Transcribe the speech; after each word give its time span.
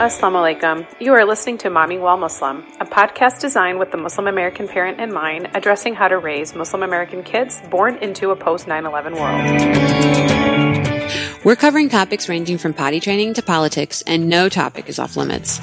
Assalamu 0.00 0.40
alaikum. 0.40 0.86
You 0.98 1.12
are 1.12 1.26
listening 1.26 1.58
to 1.58 1.68
Momming 1.68 2.00
While 2.00 2.16
Muslim, 2.16 2.64
a 2.80 2.86
podcast 2.86 3.40
designed 3.40 3.78
with 3.78 3.90
the 3.90 3.98
Muslim 3.98 4.28
American 4.28 4.66
parent 4.66 4.98
in 4.98 5.12
mind, 5.12 5.50
addressing 5.52 5.94
how 5.94 6.08
to 6.08 6.16
raise 6.16 6.54
Muslim 6.54 6.82
American 6.82 7.22
kids 7.22 7.60
born 7.68 7.98
into 7.98 8.30
a 8.30 8.36
post 8.36 8.66
9 8.66 8.86
11 8.86 9.12
world. 9.12 9.44
We're 11.44 11.54
covering 11.54 11.90
topics 11.90 12.30
ranging 12.30 12.56
from 12.56 12.72
potty 12.72 12.98
training 12.98 13.34
to 13.34 13.42
politics, 13.42 14.00
and 14.06 14.30
no 14.30 14.48
topic 14.48 14.88
is 14.88 14.98
off 14.98 15.18
limits. 15.18 15.60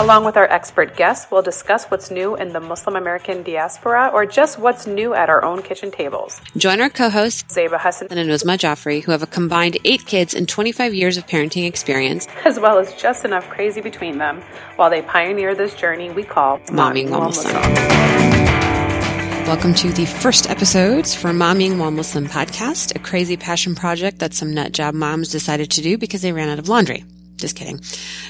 Along 0.00 0.24
with 0.24 0.38
our 0.38 0.50
expert 0.50 0.96
guests, 0.96 1.30
we'll 1.30 1.42
discuss 1.42 1.84
what's 1.90 2.10
new 2.10 2.34
in 2.34 2.54
the 2.54 2.60
Muslim 2.60 2.96
American 2.96 3.42
diaspora 3.42 4.10
or 4.14 4.24
just 4.24 4.58
what's 4.58 4.86
new 4.86 5.12
at 5.12 5.28
our 5.28 5.44
own 5.44 5.60
kitchen 5.60 5.90
tables. 5.90 6.40
Join 6.56 6.80
our 6.80 6.88
co-hosts, 6.88 7.54
Zeba 7.54 7.78
Hassan 7.78 8.08
and 8.10 8.30
Uzma 8.30 8.56
Jaffrey, 8.56 9.00
who 9.00 9.12
have 9.12 9.22
a 9.22 9.26
combined 9.26 9.76
eight 9.84 10.06
kids 10.06 10.32
and 10.32 10.48
25 10.48 10.94
years 10.94 11.18
of 11.18 11.26
parenting 11.26 11.66
experience, 11.66 12.26
as 12.46 12.58
well 12.58 12.78
as 12.78 12.94
just 12.94 13.26
enough 13.26 13.46
crazy 13.50 13.82
between 13.82 14.16
them, 14.16 14.40
while 14.76 14.88
they 14.88 15.02
pioneer 15.02 15.54
this 15.54 15.74
journey 15.74 16.10
we 16.10 16.22
call 16.22 16.56
Momming 16.68 17.10
While 17.10 17.24
Muslim. 17.24 17.60
Welcome 19.46 19.74
to 19.74 19.92
the 19.92 20.06
first 20.06 20.48
episodes 20.48 21.14
for 21.14 21.28
Momming 21.28 21.76
While 21.76 21.90
Muslim 21.90 22.26
podcast, 22.26 22.96
a 22.96 23.00
crazy 23.00 23.36
passion 23.36 23.74
project 23.74 24.20
that 24.20 24.32
some 24.32 24.54
nut 24.54 24.72
job 24.72 24.94
moms 24.94 25.28
decided 25.28 25.70
to 25.72 25.82
do 25.82 25.98
because 25.98 26.22
they 26.22 26.32
ran 26.32 26.48
out 26.48 26.58
of 26.58 26.70
laundry. 26.70 27.04
Just 27.40 27.56
kidding. 27.56 27.80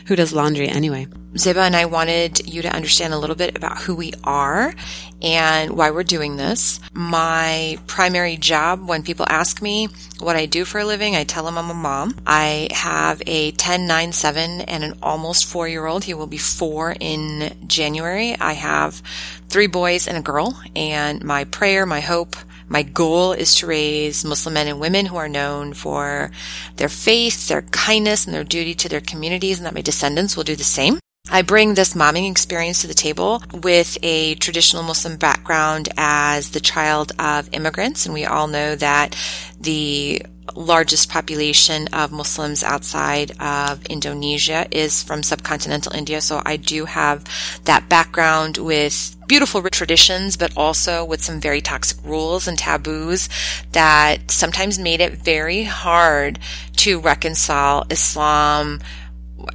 Who 0.06 0.16
does 0.16 0.32
laundry 0.32 0.68
anyway? 0.68 1.06
Zeba 1.34 1.58
and 1.58 1.76
I 1.76 1.86
wanted 1.86 2.48
you 2.48 2.62
to 2.62 2.74
understand 2.74 3.14
a 3.14 3.18
little 3.18 3.36
bit 3.36 3.56
about 3.56 3.78
who 3.78 3.94
we 3.94 4.12
are 4.24 4.74
and 5.22 5.70
why 5.72 5.90
we're 5.90 6.02
doing 6.02 6.36
this. 6.36 6.80
My 6.92 7.78
primary 7.86 8.36
job, 8.36 8.88
when 8.88 9.02
people 9.02 9.26
ask 9.28 9.62
me 9.62 9.88
what 10.18 10.36
I 10.36 10.46
do 10.46 10.64
for 10.64 10.80
a 10.80 10.84
living, 10.84 11.14
I 11.14 11.24
tell 11.24 11.44
them 11.44 11.58
I'm 11.58 11.70
a 11.70 11.74
mom. 11.74 12.16
I 12.26 12.68
have 12.72 13.22
a 13.26 13.52
10, 13.52 13.86
9, 13.86 14.12
7 14.12 14.60
and 14.62 14.84
an 14.84 14.98
almost 15.02 15.46
four 15.46 15.68
year 15.68 15.86
old. 15.86 16.04
He 16.04 16.14
will 16.14 16.26
be 16.26 16.38
four 16.38 16.96
in 16.98 17.56
January. 17.66 18.36
I 18.38 18.54
have 18.54 19.02
three 19.48 19.66
boys 19.66 20.08
and 20.08 20.16
a 20.16 20.22
girl 20.22 20.60
and 20.74 21.22
my 21.22 21.44
prayer, 21.44 21.86
my 21.86 22.00
hope, 22.00 22.36
my 22.70 22.82
goal 22.84 23.32
is 23.32 23.56
to 23.56 23.66
raise 23.66 24.24
Muslim 24.24 24.54
men 24.54 24.68
and 24.68 24.78
women 24.78 25.06
who 25.06 25.16
are 25.16 25.28
known 25.28 25.74
for 25.74 26.30
their 26.76 26.88
faith, 26.88 27.48
their 27.48 27.62
kindness, 27.62 28.24
and 28.24 28.32
their 28.32 28.44
duty 28.44 28.74
to 28.76 28.88
their 28.88 29.00
communities, 29.00 29.58
and 29.58 29.66
that 29.66 29.74
my 29.74 29.82
descendants 29.82 30.36
will 30.36 30.44
do 30.44 30.54
the 30.54 30.64
same. 30.64 31.00
I 31.30 31.42
bring 31.42 31.74
this 31.74 31.94
momming 31.94 32.30
experience 32.30 32.80
to 32.80 32.86
the 32.86 32.94
table 32.94 33.42
with 33.52 33.98
a 34.02 34.36
traditional 34.36 34.84
Muslim 34.84 35.16
background 35.16 35.88
as 35.96 36.50
the 36.50 36.60
child 36.60 37.12
of 37.18 37.52
immigrants, 37.52 38.06
and 38.06 38.14
we 38.14 38.24
all 38.24 38.46
know 38.46 38.76
that 38.76 39.16
the 39.60 40.22
largest 40.54 41.10
population 41.10 41.88
of 41.92 42.12
Muslims 42.12 42.62
outside 42.62 43.32
of 43.40 43.84
Indonesia 43.86 44.66
is 44.70 45.02
from 45.02 45.22
subcontinental 45.22 45.94
India. 45.94 46.20
So 46.20 46.40
I 46.44 46.56
do 46.56 46.84
have 46.84 47.24
that 47.64 47.88
background 47.88 48.58
with 48.58 49.16
beautiful 49.30 49.62
traditions, 49.62 50.36
but 50.36 50.52
also 50.56 51.04
with 51.04 51.22
some 51.22 51.40
very 51.40 51.60
toxic 51.60 51.96
rules 52.04 52.48
and 52.48 52.58
taboos 52.58 53.28
that 53.70 54.28
sometimes 54.28 54.76
made 54.76 55.00
it 55.00 55.12
very 55.12 55.62
hard 55.62 56.36
to 56.74 56.98
reconcile 56.98 57.86
Islam 57.90 58.80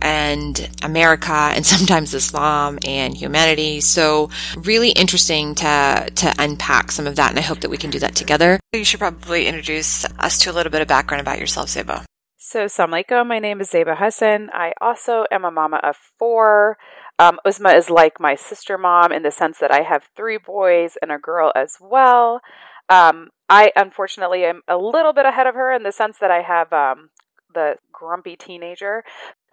and 0.01 0.69
America 0.81 1.51
and 1.53 1.65
sometimes 1.75 2.13
Islam 2.13 2.79
and 2.87 3.17
humanity. 3.17 3.81
So 3.81 4.29
really 4.55 4.91
interesting 4.91 5.55
to, 5.55 6.09
to 6.09 6.33
unpack 6.39 6.93
some 6.93 7.05
of 7.05 7.17
that. 7.17 7.31
And 7.31 7.37
I 7.37 7.41
hope 7.41 7.59
that 7.59 7.69
we 7.69 7.77
can 7.77 7.89
do 7.89 7.99
that 7.99 8.15
together. 8.15 8.57
You 8.71 8.85
should 8.85 9.01
probably 9.01 9.45
introduce 9.45 10.05
us 10.19 10.39
to 10.39 10.51
a 10.51 10.53
little 10.53 10.71
bit 10.71 10.83
of 10.83 10.87
background 10.87 11.19
about 11.19 11.37
yourself, 11.37 11.67
Zeba. 11.67 12.05
So, 12.37 12.65
Assalamu 12.65 13.03
alaikum. 13.03 13.27
My 13.27 13.39
name 13.39 13.59
is 13.59 13.71
Zeba 13.71 13.97
Hassan. 13.97 14.49
I 14.53 14.71
also 14.79 15.25
am 15.31 15.43
a 15.43 15.51
mama 15.51 15.81
of 15.83 15.97
four. 16.17 16.77
Um, 17.17 17.39
Uzma 17.45 17.75
is 17.77 17.89
like 17.89 18.19
my 18.19 18.35
sister 18.35 18.77
mom 18.77 19.11
in 19.11 19.23
the 19.23 19.31
sense 19.31 19.59
that 19.59 19.71
I 19.71 19.83
have 19.83 20.09
three 20.15 20.37
boys 20.37 20.97
and 21.01 21.11
a 21.11 21.17
girl 21.17 21.51
as 21.55 21.77
well. 21.79 22.41
Um, 22.89 23.29
I 23.49 23.71
unfortunately 23.75 24.43
am 24.43 24.61
a 24.67 24.77
little 24.77 25.13
bit 25.13 25.25
ahead 25.25 25.47
of 25.47 25.55
her 25.55 25.71
in 25.71 25.83
the 25.83 25.91
sense 25.91 26.17
that 26.19 26.31
I 26.31 26.41
have 26.41 26.73
um, 26.73 27.09
the 27.53 27.75
grumpy 27.93 28.35
teenager 28.35 29.03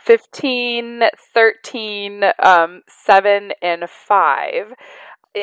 15, 0.01 1.03
13, 1.33 2.25
um, 2.43 2.83
7, 2.89 3.53
and 3.63 3.89
5. 3.89 4.75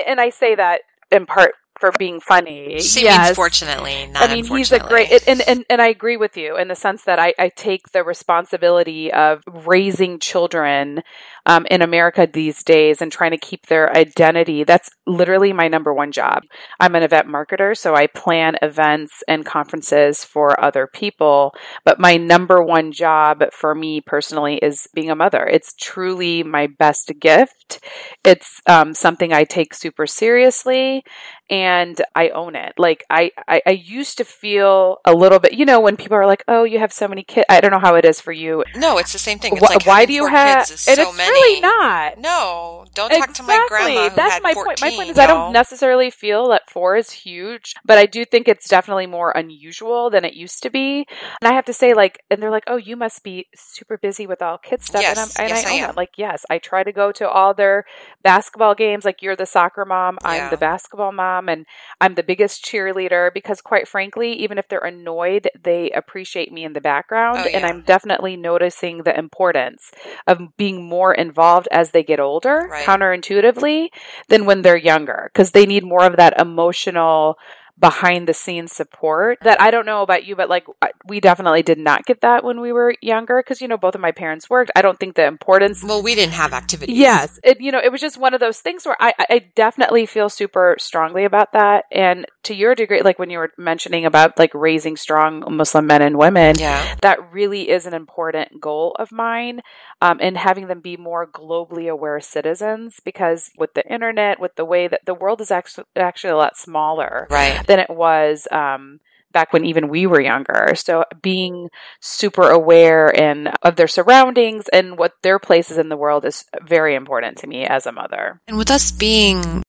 And 0.06 0.20
I 0.20 0.30
say 0.30 0.54
that 0.56 0.82
in 1.12 1.26
part 1.26 1.54
for 1.80 1.92
being 1.98 2.20
funny. 2.20 2.80
She 2.80 3.04
yes. 3.04 3.28
means 3.28 3.36
fortunately, 3.36 4.08
not 4.08 4.30
I 4.30 4.34
mean, 4.34 4.46
he's 4.46 4.72
a 4.72 4.80
great, 4.80 5.28
and, 5.28 5.42
and, 5.42 5.66
and 5.70 5.82
I 5.82 5.88
agree 5.88 6.18
with 6.18 6.38
you 6.38 6.58
in 6.58 6.68
the 6.68 6.76
sense 6.76 7.04
that 7.04 7.20
I, 7.20 7.34
I 7.40 7.50
take 7.50 7.92
the 7.92 8.04
responsibility 8.04 9.12
of 9.12 9.44
raising 9.48 10.20
children 10.20 11.02
um, 11.46 11.66
in 11.72 11.82
America 11.82 12.28
these 12.32 12.64
days 12.64 13.02
and 13.02 13.12
trying 13.12 13.32
to 13.32 13.38
keep 13.38 13.68
their 13.68 13.96
identity. 13.96 14.64
That's 14.64 14.90
literally 15.08 15.54
my 15.54 15.68
number 15.68 15.94
one 15.94 16.12
job. 16.12 16.44
I'm 16.80 16.96
an 16.96 17.04
event 17.04 17.28
marketer, 17.28 17.76
so 17.76 17.96
I 17.96 18.08
plan 18.08 18.58
events 18.62 19.24
and 19.28 19.46
conferences 19.46 20.24
for 20.24 20.60
other 20.64 20.88
people. 20.88 21.54
But 21.86 22.00
my 22.00 22.18
number 22.18 22.62
one 22.62 22.92
job 22.92 23.44
for 23.52 23.74
me 23.74 24.02
personally 24.02 24.58
is 24.58 24.88
being 24.94 25.10
a 25.10 25.16
mother. 25.16 25.46
It's 25.46 25.74
truly 25.74 26.44
my 26.44 26.68
best 26.68 27.12
gift. 27.20 27.84
It's 28.24 28.62
um, 28.68 28.94
something 28.94 29.34
I 29.34 29.44
take 29.44 29.74
super 29.74 30.06
seriously 30.06 31.04
and 31.50 32.00
I 32.16 32.30
own 32.30 32.56
it. 32.56 32.74
Like 32.78 33.04
I, 33.10 33.32
I, 33.48 33.62
I, 33.66 33.72
used 33.72 34.18
to 34.20 34.26
feel 34.26 34.98
a 35.04 35.14
little 35.14 35.40
bit, 35.40 35.54
you 35.54 35.66
know, 35.66 35.80
when 35.80 35.98
people 35.98 36.16
are 36.16 36.28
like, 36.28 36.44
"Oh, 36.48 36.64
you 36.64 36.80
have 36.80 36.94
so 36.94 37.08
many 37.08 37.24
kids." 37.24 37.46
I 37.50 37.60
don't 37.60 37.72
know 37.72 37.80
how 37.80 37.96
it 37.96 38.06
is 38.06 38.22
for 38.22 38.32
you. 38.32 38.64
No, 38.76 38.98
it's 38.98 39.14
the 39.14 39.20
same 39.20 39.40
thing. 39.40 39.54
It's 39.54 39.66
Wh- 39.66 39.72
like 39.72 39.86
why 39.86 40.06
do 40.06 40.14
you 40.14 40.28
have? 40.28 40.68
So 40.68 40.92
it's 40.92 41.18
many. 41.18 41.32
really 41.32 41.62
not. 41.62 42.20
No, 42.20 42.86
don't 42.94 43.10
talk 43.10 43.30
exactly. 43.30 43.34
to 43.36 43.44
my 43.44 43.66
grandma. 43.68 44.16
That's 44.16 44.44
my 44.44 44.54
14, 44.54 44.66
point. 44.66 44.82
My 44.82 44.92
point 44.96 45.10
is, 45.10 45.18
no. 45.18 45.24
I 45.24 45.28
don't 45.28 45.54
necessarily 45.54 46.12
feel 46.12 46.50
that 46.50 46.70
four 46.70 46.96
is 46.96 47.12
huge, 47.12 47.74
but 47.84 47.98
I 47.98 48.06
do 48.06 48.26
think 48.26 48.48
it's 48.48 48.68
definitely 48.68 49.08
more 49.08 49.32
unusual 49.32 50.10
than 50.10 50.26
it 50.26 50.34
used 50.34 50.62
to 50.64 50.70
be. 50.70 51.08
And 51.42 51.50
I 51.50 51.54
have 51.54 51.66
to 51.66 51.74
say, 51.74 51.94
like, 51.94 52.22
and 52.30 52.42
they're 52.42 52.52
like, 52.52 52.66
"Oh, 52.68 52.78
you 52.78 52.96
must 52.96 53.24
be 53.24 53.48
super 53.56 53.98
busy 53.98 54.28
with 54.28 54.42
all 54.42 54.58
kids 54.58 54.86
stuff." 54.86 55.02
Yes, 55.02 55.18
and, 55.18 55.20
I'm, 55.20 55.46
and 55.46 55.58
yes, 55.58 55.66
I, 55.66 55.70
I 55.70 55.74
am. 55.90 55.96
Like, 55.96 56.12
yes, 56.18 56.46
I 56.50 56.60
try 56.60 56.84
to 56.84 56.92
go 56.92 57.12
to 57.14 57.28
all 57.28 57.54
their 57.54 57.86
basketball 58.24 58.76
games. 58.76 59.06
Like, 59.06 59.22
you're 59.22 59.36
the 59.36 59.46
soccer 59.46 59.86
mom, 59.86 60.20
I'm 60.24 60.50
the 60.50 60.58
basketball 60.58 61.12
mom, 61.12 61.39
and 61.48 61.66
I'm 62.02 62.16
the 62.16 62.24
biggest 62.24 62.66
cheerleader 62.66 63.32
because, 63.34 63.62
quite 63.62 63.88
frankly, 63.88 64.34
even 64.34 64.58
if 64.58 64.68
they're 64.68 64.80
annoyed, 64.80 65.48
they 65.64 65.92
appreciate 65.92 66.52
me 66.52 66.66
in 66.66 66.74
the 66.74 66.82
background. 66.82 67.40
Oh, 67.46 67.50
And. 67.54 67.66
I'm 67.66 67.84
definitely 67.84 68.36
noticing 68.36 69.04
the 69.04 69.18
importance 69.18 69.92
of 70.28 70.58
being 70.58 70.84
more 70.84 71.14
involved 71.14 71.68
as 71.72 71.92
they 71.92 72.04
get 72.04 72.20
older, 72.20 72.68
Right. 72.72 72.86
counterintuitively, 72.86 73.90
than 74.28 74.46
when 74.46 74.64
they're 74.64 74.76
younger 74.76 75.30
because 75.32 75.52
they 75.52 75.66
need 75.66 75.84
more 75.84 76.04
of 76.04 76.18
that 76.18 76.40
emotional 76.40 77.38
behind 77.80 78.28
the 78.28 78.34
scenes 78.34 78.72
support 78.72 79.40
that 79.42 79.62
I 79.62 79.72
don't 79.72 79.86
know 79.86 80.02
about 80.02 80.26
you, 80.26 80.36
but 80.36 80.50
like 80.50 80.66
we 81.08 81.20
definitely 81.20 81.64
did 81.64 81.78
not 81.78 82.06
get 82.06 82.22
that 82.22 82.44
when 82.44 82.60
we 82.60 82.72
were 82.72 82.96
younger 83.02 83.42
because, 83.42 83.62
you 83.62 83.68
know, 83.68 83.78
both 83.78 83.96
of 83.96 84.02
my 84.02 84.12
parents 84.12 84.50
worked. 84.50 84.72
I 84.76 84.82
don't 84.82 85.00
think 85.00 85.16
the 85.16 85.26
importance 85.26 85.84
Well, 85.84 86.04
we 86.04 86.16
didn't 86.16 86.34
have 86.34 86.54
activities. 86.54 86.98
Yes, 86.98 87.40
it 87.44 87.62
you 87.62 87.72
know 87.72 87.80
it 87.84 87.92
was 87.92 88.02
just 88.02 88.18
one 88.18 88.34
of 88.34 88.40
those 88.40 88.60
things 88.60 88.86
where 88.86 88.98
I 89.00 89.14
I 89.30 89.40
definitely 89.56 90.06
feel 90.06 90.30
super 90.30 90.76
strongly 90.80 91.24
about 91.26 91.54
that. 91.54 91.86
And 91.92 92.26
to 92.44 92.54
your 92.54 92.76
degree, 92.76 93.02
like 93.02 93.20
when 93.20 93.30
you 93.30 93.38
were 93.38 93.52
mentioning 93.58 94.06
about 94.06 94.38
like 94.38 94.54
raising 94.54 94.98
strong 94.98 95.44
Muslim 95.56 95.88
men 95.88 96.02
and 96.02 96.18
women, 96.18 96.58
Yeah. 96.58 96.96
that 97.02 97.32
really 97.32 97.70
is 97.70 97.86
an 97.86 97.94
important 97.94 98.60
goal 98.60 98.96
of 99.00 99.12
mine. 99.12 99.62
Um, 100.02 100.18
and 100.22 100.38
having 100.38 100.68
them 100.68 100.80
be 100.82 100.98
more 100.98 101.28
globally 101.28 101.90
aware 101.92 102.20
citizens 102.20 103.00
because 103.04 103.52
with 103.58 103.74
the 103.74 103.86
internet, 103.92 104.40
with 104.40 104.56
the 104.56 104.66
way 104.66 104.88
that 104.88 105.02
the 105.06 105.14
world 105.14 105.42
is 105.42 105.52
actually 105.52 105.86
actually 105.96 106.32
a 106.32 106.38
lot 106.38 106.58
smaller 106.58 107.28
Right. 107.30 107.66
Than 107.70 107.80
it 107.80 107.90
was. 107.90 108.48
Um, 108.52 109.00
back 109.32 109.54
when 109.54 109.64
even 109.64 109.90
we 109.90 110.08
were 110.08 110.20
younger. 110.20 110.74
So 110.76 111.04
being 111.22 111.70
super 112.02 112.50
aware 112.50 113.16
and 113.16 113.50
of 113.62 113.76
their 113.76 113.88
surroundings 113.88 114.68
and 114.70 114.98
what 114.98 115.14
their 115.22 115.38
places 115.38 115.78
in 115.78 115.90
the 115.90 115.98
world 115.98 116.26
is 116.26 116.46
very 116.66 116.96
important 116.96 117.38
to 117.38 117.48
me 117.48 117.64
as 117.64 117.86
a 117.86 117.92
mother. 117.92 118.42
And 118.48 118.58
with 118.58 118.72
us 118.72 118.92
being 118.92 119.62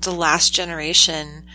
the 0.00 0.12
last 0.12 0.52
generation 0.52 1.46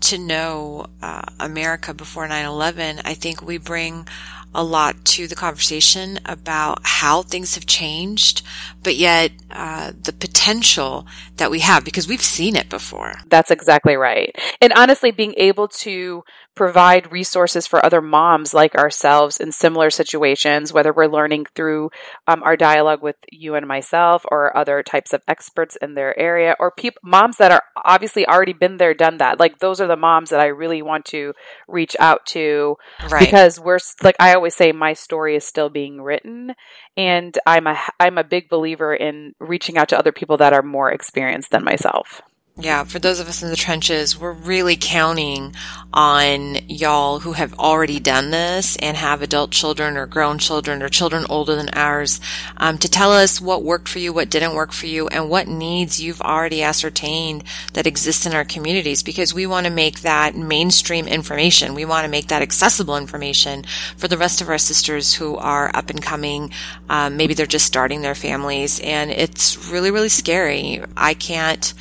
to 0.00 0.16
know 0.16 0.86
uh, 1.02 1.24
America 1.40 1.92
before 1.92 2.28
9 2.28 2.44
11, 2.44 3.00
I 3.04 3.14
think 3.14 3.42
we 3.42 3.58
bring 3.58 4.06
a 4.54 4.64
lot 4.64 5.04
to 5.04 5.26
the 5.26 5.34
conversation 5.34 6.18
about 6.24 6.80
how 6.82 7.22
things 7.22 7.54
have 7.54 7.66
changed, 7.66 8.42
but 8.82 8.96
yet 8.96 9.32
uh, 9.50 9.92
the 10.00 10.12
potential 10.12 11.06
that 11.36 11.50
we 11.50 11.60
have 11.60 11.84
because 11.84 12.08
we've 12.08 12.22
seen 12.22 12.56
it 12.56 12.68
before. 12.68 13.14
That's 13.28 13.50
exactly 13.50 13.96
right. 13.96 14.34
And 14.60 14.72
honestly, 14.74 15.10
being 15.10 15.34
able 15.36 15.68
to 15.68 16.22
provide 16.58 17.12
resources 17.12 17.68
for 17.68 17.84
other 17.86 18.02
moms 18.02 18.52
like 18.52 18.74
ourselves 18.74 19.36
in 19.36 19.52
similar 19.52 19.90
situations, 19.90 20.72
whether 20.72 20.92
we're 20.92 21.06
learning 21.06 21.46
through 21.54 21.88
um, 22.26 22.42
our 22.42 22.56
dialogue 22.56 23.00
with 23.00 23.14
you 23.30 23.54
and 23.54 23.64
myself 23.64 24.26
or 24.28 24.54
other 24.56 24.82
types 24.82 25.12
of 25.12 25.22
experts 25.28 25.76
in 25.80 25.94
their 25.94 26.18
area 26.18 26.56
or 26.58 26.72
peop- 26.72 26.98
moms 27.00 27.36
that 27.36 27.52
are 27.52 27.62
obviously 27.84 28.26
already 28.26 28.52
been 28.52 28.76
there, 28.76 28.92
done 28.92 29.18
that. 29.18 29.38
Like 29.38 29.60
those 29.60 29.80
are 29.80 29.86
the 29.86 29.94
moms 29.94 30.30
that 30.30 30.40
I 30.40 30.46
really 30.46 30.82
want 30.82 31.04
to 31.06 31.32
reach 31.68 31.94
out 32.00 32.26
to 32.26 32.76
Right. 33.08 33.20
because 33.20 33.60
we're 33.60 33.78
like 34.02 34.16
I 34.18 34.34
always 34.34 34.56
say 34.56 34.72
my 34.72 34.94
story 34.94 35.36
is 35.36 35.44
still 35.44 35.68
being 35.68 36.02
written 36.02 36.54
and 36.96 37.38
I'm 37.46 37.68
a 37.68 37.78
I'm 38.00 38.18
a 38.18 38.24
big 38.24 38.48
believer 38.48 38.92
in 38.92 39.34
reaching 39.38 39.78
out 39.78 39.88
to 39.90 39.98
other 39.98 40.10
people 40.10 40.38
that 40.38 40.52
are 40.52 40.62
more 40.62 40.90
experienced 40.90 41.52
than 41.52 41.62
myself. 41.62 42.20
Yeah, 42.60 42.82
for 42.82 42.98
those 42.98 43.20
of 43.20 43.28
us 43.28 43.40
in 43.40 43.50
the 43.50 43.56
trenches, 43.56 44.18
we're 44.18 44.32
really 44.32 44.76
counting 44.76 45.54
on 45.92 46.56
y'all 46.66 47.20
who 47.20 47.34
have 47.34 47.54
already 47.54 48.00
done 48.00 48.32
this 48.32 48.76
and 48.78 48.96
have 48.96 49.22
adult 49.22 49.52
children 49.52 49.96
or 49.96 50.06
grown 50.06 50.38
children 50.38 50.82
or 50.82 50.88
children 50.88 51.24
older 51.30 51.54
than 51.54 51.68
ours 51.72 52.20
um, 52.56 52.76
to 52.78 52.88
tell 52.90 53.12
us 53.12 53.40
what 53.40 53.62
worked 53.62 53.88
for 53.88 54.00
you, 54.00 54.12
what 54.12 54.28
didn't 54.28 54.56
work 54.56 54.72
for 54.72 54.86
you, 54.86 55.06
and 55.06 55.30
what 55.30 55.46
needs 55.46 56.00
you've 56.02 56.20
already 56.20 56.60
ascertained 56.60 57.44
that 57.74 57.86
exist 57.86 58.26
in 58.26 58.34
our 58.34 58.44
communities 58.44 59.04
because 59.04 59.32
we 59.32 59.46
want 59.46 59.64
to 59.66 59.72
make 59.72 60.00
that 60.00 60.34
mainstream 60.34 61.06
information. 61.06 61.74
We 61.74 61.84
want 61.84 62.06
to 62.06 62.10
make 62.10 62.26
that 62.26 62.42
accessible 62.42 62.96
information 62.96 63.66
for 63.96 64.08
the 64.08 64.18
rest 64.18 64.40
of 64.40 64.48
our 64.48 64.58
sisters 64.58 65.14
who 65.14 65.36
are 65.36 65.70
up 65.76 65.90
and 65.90 66.02
coming. 66.02 66.50
Um, 66.88 67.16
maybe 67.16 67.34
they're 67.34 67.46
just 67.46 67.66
starting 67.66 68.02
their 68.02 68.16
families, 68.16 68.80
and 68.80 69.12
it's 69.12 69.70
really, 69.70 69.92
really 69.92 70.08
scary. 70.08 70.82
I 70.96 71.14
can't 71.14 71.72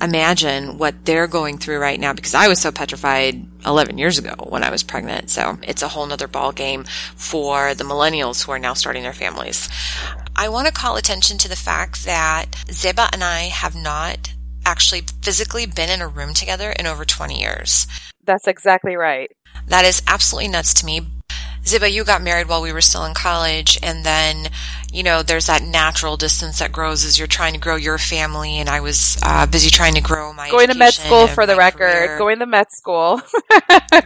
imagine 0.00 0.78
what 0.78 1.04
they're 1.04 1.26
going 1.26 1.58
through 1.58 1.78
right 1.78 1.98
now 1.98 2.12
because 2.12 2.34
I 2.34 2.48
was 2.48 2.60
so 2.60 2.70
petrified 2.70 3.46
11 3.64 3.98
years 3.98 4.18
ago 4.18 4.34
when 4.48 4.62
I 4.62 4.70
was 4.70 4.82
pregnant. 4.82 5.30
So 5.30 5.58
it's 5.62 5.82
a 5.82 5.88
whole 5.88 6.06
nother 6.06 6.28
ball 6.28 6.52
game 6.52 6.84
for 7.16 7.74
the 7.74 7.84
millennials 7.84 8.44
who 8.44 8.52
are 8.52 8.58
now 8.58 8.74
starting 8.74 9.02
their 9.02 9.12
families. 9.12 9.68
I 10.34 10.48
want 10.48 10.66
to 10.66 10.72
call 10.72 10.96
attention 10.96 11.38
to 11.38 11.48
the 11.48 11.56
fact 11.56 12.04
that 12.04 12.50
Zeba 12.66 13.08
and 13.12 13.24
I 13.24 13.44
have 13.44 13.74
not 13.74 14.34
actually 14.66 15.04
physically 15.22 15.64
been 15.66 15.88
in 15.88 16.02
a 16.02 16.08
room 16.08 16.34
together 16.34 16.72
in 16.72 16.86
over 16.86 17.04
20 17.04 17.40
years. 17.40 17.86
That's 18.24 18.48
exactly 18.48 18.96
right. 18.96 19.30
That 19.68 19.84
is 19.84 20.02
absolutely 20.06 20.48
nuts 20.48 20.74
to 20.74 20.86
me. 20.86 21.02
Zeba, 21.66 21.90
you 21.90 22.04
got 22.04 22.22
married 22.22 22.48
while 22.48 22.62
we 22.62 22.72
were 22.72 22.80
still 22.80 23.04
in 23.04 23.12
college, 23.12 23.76
and 23.82 24.04
then, 24.04 24.50
you 24.92 25.02
know, 25.02 25.24
there's 25.24 25.46
that 25.46 25.64
natural 25.64 26.16
distance 26.16 26.60
that 26.60 26.70
grows 26.70 27.04
as 27.04 27.18
you're 27.18 27.26
trying 27.26 27.54
to 27.54 27.58
grow 27.58 27.74
your 27.74 27.98
family, 27.98 28.58
and 28.58 28.68
I 28.68 28.78
was 28.78 29.18
uh, 29.24 29.46
busy 29.46 29.68
trying 29.68 29.94
to 29.94 30.00
grow 30.00 30.32
my 30.32 30.48
going 30.48 30.68
to 30.68 30.74
med 30.74 30.94
school 30.94 31.26
for 31.26 31.44
the 31.44 31.56
record, 31.56 31.90
career. 31.90 32.18
going 32.18 32.38
to 32.38 32.46
med 32.46 32.66
school. 32.70 33.20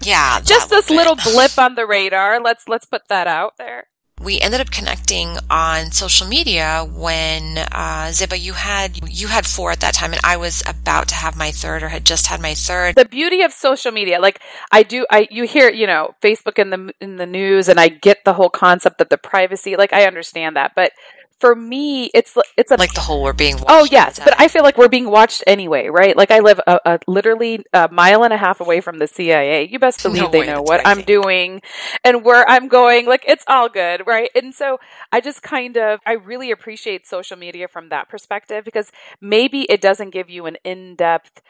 yeah, 0.02 0.40
just 0.44 0.70
this 0.70 0.88
little 0.88 1.16
blip 1.16 1.58
on 1.58 1.74
the 1.74 1.86
radar. 1.86 2.40
Let's 2.40 2.64
let's 2.66 2.86
put 2.86 3.02
that 3.08 3.26
out 3.26 3.54
there 3.58 3.88
we 4.20 4.38
ended 4.38 4.60
up 4.60 4.70
connecting 4.70 5.38
on 5.48 5.92
social 5.92 6.26
media 6.26 6.86
when 6.94 7.56
uh, 7.58 8.08
Zeba, 8.10 8.38
you 8.38 8.52
had 8.52 9.08
you 9.10 9.28
had 9.28 9.46
four 9.46 9.70
at 9.70 9.80
that 9.80 9.94
time, 9.94 10.12
and 10.12 10.20
I 10.22 10.36
was 10.36 10.62
about 10.66 11.08
to 11.08 11.14
have 11.14 11.36
my 11.36 11.50
third, 11.50 11.82
or 11.82 11.88
had 11.88 12.04
just 12.04 12.26
had 12.26 12.40
my 12.40 12.52
third. 12.52 12.96
The 12.96 13.06
beauty 13.06 13.42
of 13.42 13.52
social 13.52 13.92
media, 13.92 14.20
like 14.20 14.40
I 14.70 14.82
do, 14.82 15.06
I 15.10 15.26
you 15.30 15.44
hear 15.44 15.70
you 15.70 15.86
know 15.86 16.14
Facebook 16.22 16.58
in 16.58 16.70
the 16.70 16.92
in 17.00 17.16
the 17.16 17.26
news, 17.26 17.68
and 17.68 17.80
I 17.80 17.88
get 17.88 18.24
the 18.24 18.34
whole 18.34 18.50
concept 18.50 19.00
of 19.00 19.08
the 19.08 19.18
privacy. 19.18 19.76
Like 19.76 19.92
I 19.92 20.04
understand 20.04 20.54
that, 20.56 20.72
but 20.76 20.92
for 21.40 21.54
me, 21.54 22.10
it's 22.12 22.36
it's 22.56 22.70
a, 22.70 22.76
like 22.76 22.92
the 22.92 23.00
whole 23.00 23.22
we're 23.22 23.32
being. 23.32 23.56
Watched. 23.56 23.66
Oh 23.68 23.86
yes, 23.90 24.18
but 24.18 24.34
I 24.38 24.48
feel 24.48 24.62
like 24.62 24.76
we're 24.76 24.88
being 24.88 25.10
watched 25.10 25.42
anyway, 25.46 25.88
right? 25.88 26.16
Like 26.16 26.30
I 26.30 26.40
live 26.40 26.60
a, 26.66 26.78
a, 26.84 26.98
literally 27.06 27.64
a 27.72 27.88
mile 27.90 28.22
and 28.24 28.32
a 28.32 28.36
half 28.36 28.60
away 28.60 28.80
from 28.80 28.98
the 28.98 29.06
CIA. 29.06 29.66
You 29.66 29.78
best 29.78 30.02
believe 30.02 30.22
no 30.22 30.30
they 30.30 30.40
way, 30.40 30.46
know 30.46 30.62
what. 30.62 30.86
I'm 30.86 31.02
doing 31.02 31.62
and 32.04 32.24
where 32.24 32.48
I'm 32.48 32.68
going. 32.68 33.06
Like 33.06 33.24
it's 33.26 33.44
all 33.48 33.68
good, 33.68 34.06
right? 34.06 34.30
And 34.34 34.54
so 34.54 34.78
I 35.10 35.20
just 35.20 35.42
kind 35.42 35.76
of 35.78 36.00
I 36.04 36.12
really 36.12 36.50
appreciate 36.50 37.06
social 37.06 37.38
media 37.38 37.68
from 37.68 37.88
that 37.88 38.08
perspective 38.08 38.64
because 38.64 38.92
maybe 39.20 39.62
it 39.62 39.80
doesn't 39.80 40.10
give 40.10 40.28
you 40.28 40.44
an 40.46 40.58
in 40.62 40.94
depth 40.94 41.40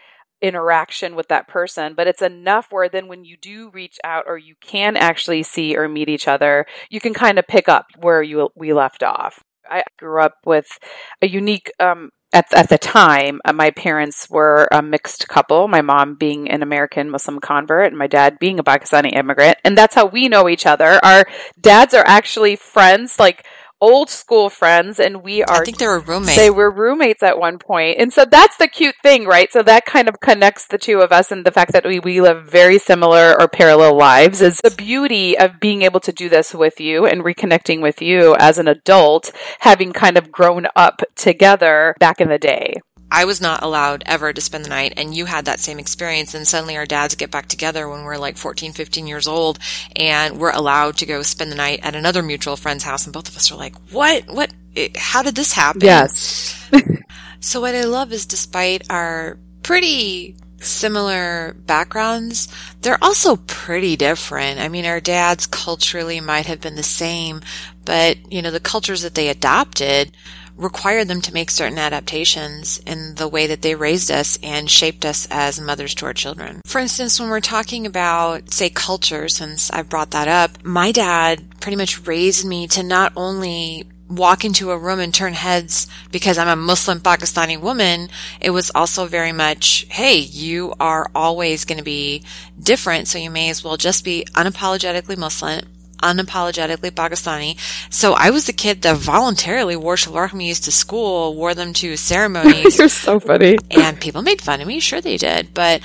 interaction 0.40 1.14
with 1.14 1.28
that 1.28 1.48
person, 1.48 1.94
but 1.94 2.06
it's 2.06 2.22
enough 2.22 2.69
where 2.70 2.88
then 2.88 3.08
when 3.08 3.25
you 3.25 3.37
do 3.37 3.70
reach 3.70 3.98
out 4.04 4.25
or 4.26 4.38
you 4.38 4.54
can 4.60 4.96
actually 4.96 5.42
see 5.42 5.76
or 5.76 5.88
meet 5.88 6.08
each 6.08 6.28
other, 6.28 6.64
you 6.88 7.00
can 7.00 7.12
kind 7.12 7.38
of 7.38 7.46
pick 7.46 7.69
up 7.69 7.87
where 7.98 8.22
you 8.22 8.48
we 8.54 8.72
left 8.72 9.02
off. 9.02 9.42
I 9.70 9.84
grew 9.99 10.20
up 10.20 10.38
with 10.44 10.78
a 11.22 11.28
unique 11.28 11.70
um, 11.81 12.11
at, 12.32 12.52
at 12.55 12.69
the 12.69 12.78
time, 12.78 13.40
uh, 13.44 13.52
my 13.52 13.70
parents 13.70 14.31
were 14.31 14.69
a 14.70 14.82
mixed 14.82 15.28
couple, 15.28 15.67
my 15.67 15.81
mom 15.81 16.14
being 16.14 16.49
an 16.49 16.62
American 16.62 17.11
Muslim 17.11 17.40
convert 17.40 17.88
and 17.88 17.99
my 17.99 18.06
dad 18.06 18.38
being 18.38 18.58
a 18.58 18.64
Pakistani 18.64 19.17
immigrant. 19.17 19.58
And 19.64 19.76
that's 19.76 19.96
how 19.96 20.06
we 20.06 20.28
know 20.28 20.49
each 20.49 20.67
other. 20.67 21.00
Our 21.05 21.26
dads 21.61 21.93
are 21.93 22.05
actually 22.06 22.55
friends, 22.55 23.19
like 23.19 23.44
old 23.80 24.10
school 24.10 24.50
friends 24.50 25.00
and 25.00 25.22
we 25.22 25.42
are 25.42 25.62
I 25.62 25.64
think 25.64 25.78
they 25.78 25.86
were 25.86 26.00
roommates. 26.00 26.36
They 26.36 26.50
were 26.50 26.70
roommates 26.70 27.22
at 27.22 27.38
one 27.38 27.58
point. 27.58 27.98
And 27.98 28.12
so 28.12 28.24
that's 28.24 28.56
the 28.56 28.68
cute 28.68 28.96
thing, 29.02 29.26
right? 29.26 29.50
So 29.52 29.62
that 29.62 29.86
kind 29.86 30.08
of 30.08 30.20
connects 30.20 30.66
the 30.66 30.78
two 30.78 31.00
of 31.00 31.12
us 31.12 31.32
and 31.32 31.44
the 31.44 31.50
fact 31.50 31.72
that 31.72 31.84
we, 31.84 31.98
we 32.00 32.20
live 32.20 32.46
very 32.46 32.78
similar 32.78 33.40
or 33.40 33.48
parallel 33.48 33.96
lives 33.96 34.40
is 34.40 34.60
the 34.62 34.70
beauty 34.70 35.38
of 35.38 35.60
being 35.60 35.82
able 35.82 36.00
to 36.00 36.12
do 36.12 36.28
this 36.28 36.54
with 36.54 36.80
you 36.80 37.06
and 37.06 37.22
reconnecting 37.22 37.80
with 37.80 38.02
you 38.02 38.36
as 38.38 38.58
an 38.58 38.68
adult, 38.68 39.32
having 39.60 39.92
kind 39.92 40.16
of 40.16 40.30
grown 40.30 40.66
up 40.76 41.02
together 41.16 41.94
back 41.98 42.20
in 42.20 42.28
the 42.28 42.38
day. 42.38 42.74
I 43.10 43.24
was 43.24 43.40
not 43.40 43.62
allowed 43.62 44.04
ever 44.06 44.32
to 44.32 44.40
spend 44.40 44.64
the 44.64 44.68
night 44.68 44.94
and 44.96 45.14
you 45.14 45.26
had 45.26 45.46
that 45.46 45.60
same 45.60 45.78
experience 45.78 46.34
and 46.34 46.46
suddenly 46.46 46.76
our 46.76 46.86
dads 46.86 47.14
get 47.14 47.30
back 47.30 47.46
together 47.46 47.88
when 47.88 48.04
we're 48.04 48.16
like 48.16 48.36
14, 48.36 48.72
15 48.72 49.06
years 49.06 49.26
old 49.26 49.58
and 49.96 50.38
we're 50.38 50.50
allowed 50.50 50.96
to 50.98 51.06
go 51.06 51.22
spend 51.22 51.50
the 51.50 51.56
night 51.56 51.80
at 51.82 51.96
another 51.96 52.22
mutual 52.22 52.56
friend's 52.56 52.84
house 52.84 53.04
and 53.04 53.12
both 53.12 53.28
of 53.28 53.36
us 53.36 53.50
are 53.50 53.56
like, 53.56 53.74
what, 53.90 54.26
what, 54.28 54.52
how 54.96 55.22
did 55.22 55.34
this 55.34 55.52
happen? 55.52 55.82
Yes. 55.82 56.70
so 57.40 57.60
what 57.60 57.74
I 57.74 57.82
love 57.82 58.12
is 58.12 58.26
despite 58.26 58.88
our 58.90 59.38
pretty 59.62 60.36
similar 60.58 61.54
backgrounds, 61.66 62.48
they're 62.82 63.02
also 63.02 63.36
pretty 63.36 63.96
different. 63.96 64.60
I 64.60 64.68
mean, 64.68 64.84
our 64.86 65.00
dads 65.00 65.46
culturally 65.46 66.20
might 66.20 66.46
have 66.46 66.60
been 66.60 66.76
the 66.76 66.82
same, 66.82 67.40
but 67.84 68.32
you 68.32 68.42
know, 68.42 68.50
the 68.50 68.60
cultures 68.60 69.02
that 69.02 69.14
they 69.14 69.28
adopted 69.28 70.12
required 70.60 71.08
them 71.08 71.20
to 71.22 71.34
make 71.34 71.50
certain 71.50 71.78
adaptations 71.78 72.78
in 72.86 73.14
the 73.16 73.26
way 73.26 73.46
that 73.46 73.62
they 73.62 73.74
raised 73.74 74.10
us 74.10 74.38
and 74.42 74.70
shaped 74.70 75.04
us 75.04 75.26
as 75.30 75.60
mothers 75.60 75.94
to 75.96 76.06
our 76.06 76.12
children. 76.12 76.60
For 76.66 76.78
instance, 76.78 77.18
when 77.18 77.30
we're 77.30 77.40
talking 77.40 77.86
about, 77.86 78.52
say, 78.52 78.68
culture, 78.68 79.28
since 79.28 79.70
I 79.70 79.82
brought 79.82 80.10
that 80.10 80.28
up, 80.28 80.62
my 80.64 80.92
dad 80.92 81.60
pretty 81.60 81.76
much 81.76 82.06
raised 82.06 82.46
me 82.46 82.68
to 82.68 82.82
not 82.82 83.12
only 83.16 83.86
walk 84.08 84.44
into 84.44 84.72
a 84.72 84.78
room 84.78 84.98
and 84.98 85.14
turn 85.14 85.32
heads 85.32 85.86
because 86.10 86.36
I'm 86.36 86.48
a 86.48 86.56
Muslim 86.56 87.00
Pakistani 87.00 87.58
woman, 87.58 88.08
it 88.40 88.50
was 88.50 88.70
also 88.74 89.06
very 89.06 89.32
much, 89.32 89.86
hey, 89.88 90.18
you 90.18 90.74
are 90.80 91.10
always 91.14 91.64
going 91.64 91.78
to 91.78 91.84
be 91.84 92.24
different, 92.60 93.08
so 93.08 93.18
you 93.18 93.30
may 93.30 93.50
as 93.50 93.64
well 93.64 93.76
just 93.76 94.04
be 94.04 94.26
unapologetically 94.34 95.16
Muslim 95.16 95.64
unapologetically 96.02 96.90
Pakistani. 96.90 97.59
So 97.92 98.14
I 98.14 98.30
was 98.30 98.47
the 98.47 98.52
kid 98.52 98.83
that 98.83 98.97
voluntarily 98.97 99.76
wore 99.76 99.97
shalwar 99.97 100.28
kameez 100.28 100.62
to 100.64 100.73
school, 100.73 101.35
wore 101.35 101.54
them 101.54 101.73
to 101.75 101.97
ceremonies. 101.97 102.78
You're 102.78 102.88
so 102.88 103.21
funny. 103.21 103.59
And 103.71 104.00
people 104.00 104.23
made 104.23 104.40
fun 104.40 104.61
of 104.61 104.66
me. 104.66 104.80
Sure 104.80 105.00
they 105.00 105.16
did. 105.16 105.54
But 105.54 105.83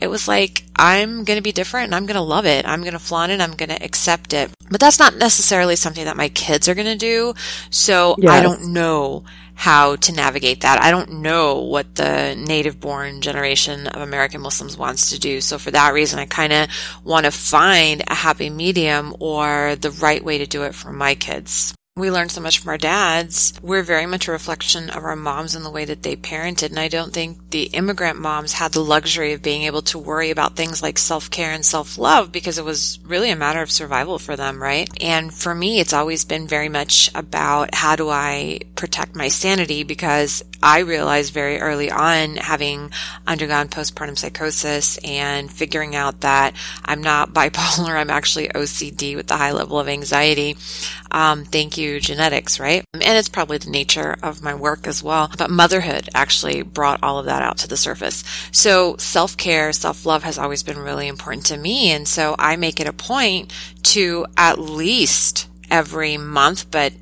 it 0.00 0.08
was 0.08 0.28
like, 0.28 0.64
I'm 0.76 1.24
going 1.24 1.38
to 1.38 1.42
be 1.42 1.52
different 1.52 1.86
and 1.86 1.94
I'm 1.94 2.06
going 2.06 2.16
to 2.16 2.20
love 2.20 2.46
it. 2.46 2.66
I'm 2.66 2.80
going 2.80 2.94
to 2.94 2.98
flaunt 2.98 3.32
it. 3.32 3.40
I'm 3.40 3.52
going 3.52 3.68
to 3.68 3.82
accept 3.82 4.32
it. 4.32 4.50
But 4.70 4.80
that's 4.80 4.98
not 4.98 5.16
necessarily 5.16 5.76
something 5.76 6.04
that 6.04 6.16
my 6.16 6.28
kids 6.28 6.68
are 6.68 6.74
going 6.74 6.86
to 6.86 6.96
do. 6.96 7.34
So 7.70 8.16
yes. 8.18 8.32
I 8.32 8.42
don't 8.42 8.72
know 8.72 9.24
how 9.54 9.96
to 9.96 10.12
navigate 10.12 10.62
that. 10.62 10.82
I 10.82 10.90
don't 10.90 11.22
know 11.22 11.60
what 11.60 11.94
the 11.94 12.34
native 12.34 12.80
born 12.80 13.20
generation 13.20 13.86
of 13.86 14.02
American 14.02 14.40
Muslims 14.40 14.76
wants 14.76 15.10
to 15.10 15.18
do. 15.18 15.40
So 15.40 15.58
for 15.58 15.70
that 15.70 15.94
reason, 15.94 16.18
I 16.18 16.26
kind 16.26 16.52
of 16.52 16.68
want 17.04 17.26
to 17.26 17.30
find 17.30 18.02
a 18.08 18.14
happy 18.14 18.50
medium 18.50 19.14
or 19.20 19.76
the 19.76 19.90
right 19.90 20.24
way 20.24 20.38
to 20.38 20.46
do 20.46 20.64
it 20.64 20.74
for 20.74 20.92
my 20.92 21.14
kids 21.14 21.74
we 21.96 22.10
learned 22.10 22.32
so 22.32 22.40
much 22.40 22.58
from 22.58 22.70
our 22.70 22.76
dads. 22.76 23.52
We're 23.62 23.84
very 23.84 24.04
much 24.04 24.26
a 24.26 24.32
reflection 24.32 24.90
of 24.90 25.04
our 25.04 25.14
moms 25.14 25.54
and 25.54 25.64
the 25.64 25.70
way 25.70 25.84
that 25.84 26.02
they 26.02 26.16
parented. 26.16 26.70
And 26.70 26.78
I 26.80 26.88
don't 26.88 27.12
think 27.12 27.50
the 27.50 27.66
immigrant 27.66 28.18
moms 28.18 28.54
had 28.54 28.72
the 28.72 28.82
luxury 28.82 29.32
of 29.32 29.42
being 29.42 29.62
able 29.62 29.82
to 29.82 29.98
worry 30.00 30.30
about 30.30 30.56
things 30.56 30.82
like 30.82 30.98
self 30.98 31.30
care 31.30 31.52
and 31.52 31.64
self 31.64 31.96
love 31.96 32.32
because 32.32 32.58
it 32.58 32.64
was 32.64 32.98
really 33.04 33.30
a 33.30 33.36
matter 33.36 33.62
of 33.62 33.70
survival 33.70 34.18
for 34.18 34.34
them, 34.34 34.60
right? 34.60 34.90
And 35.00 35.32
for 35.32 35.54
me, 35.54 35.78
it's 35.78 35.92
always 35.92 36.24
been 36.24 36.48
very 36.48 36.68
much 36.68 37.12
about 37.14 37.76
how 37.76 37.94
do 37.94 38.10
I 38.10 38.58
protect 38.74 39.14
my 39.14 39.28
sanity 39.28 39.84
because 39.84 40.42
I 40.64 40.80
realized 40.80 41.32
very 41.32 41.60
early 41.60 41.92
on, 41.92 42.36
having 42.36 42.90
undergone 43.26 43.68
postpartum 43.68 44.18
psychosis 44.18 44.98
and 45.04 45.52
figuring 45.52 45.94
out 45.94 46.22
that 46.22 46.56
I'm 46.84 47.02
not 47.02 47.34
bipolar, 47.34 47.90
I'm 48.00 48.10
actually 48.10 48.48
OCD 48.48 49.14
with 49.14 49.30
a 49.30 49.36
high 49.36 49.52
level 49.52 49.78
of 49.78 49.88
anxiety. 49.88 50.56
Um, 51.10 51.44
thank 51.44 51.76
you, 51.76 51.83
genetics, 52.00 52.58
right? 52.60 52.84
And 52.92 53.18
it's 53.18 53.28
probably 53.28 53.58
the 53.58 53.70
nature 53.70 54.16
of 54.22 54.42
my 54.42 54.54
work 54.54 54.86
as 54.86 55.02
well. 55.02 55.30
But 55.36 55.50
motherhood 55.50 56.08
actually 56.14 56.62
brought 56.62 57.02
all 57.02 57.18
of 57.18 57.26
that 57.26 57.42
out 57.42 57.58
to 57.58 57.68
the 57.68 57.76
surface. 57.76 58.24
So 58.52 58.96
self 58.98 59.36
care, 59.36 59.72
self 59.72 60.06
love 60.06 60.22
has 60.22 60.38
always 60.38 60.62
been 60.62 60.78
really 60.78 61.08
important 61.08 61.46
to 61.46 61.56
me. 61.56 61.90
And 61.90 62.06
so 62.06 62.34
I 62.38 62.56
make 62.56 62.80
it 62.80 62.86
a 62.86 62.92
point 62.92 63.52
to 63.94 64.26
at 64.36 64.58
least 64.58 65.48
every 65.70 66.16
month, 66.16 66.70
but 66.70 66.92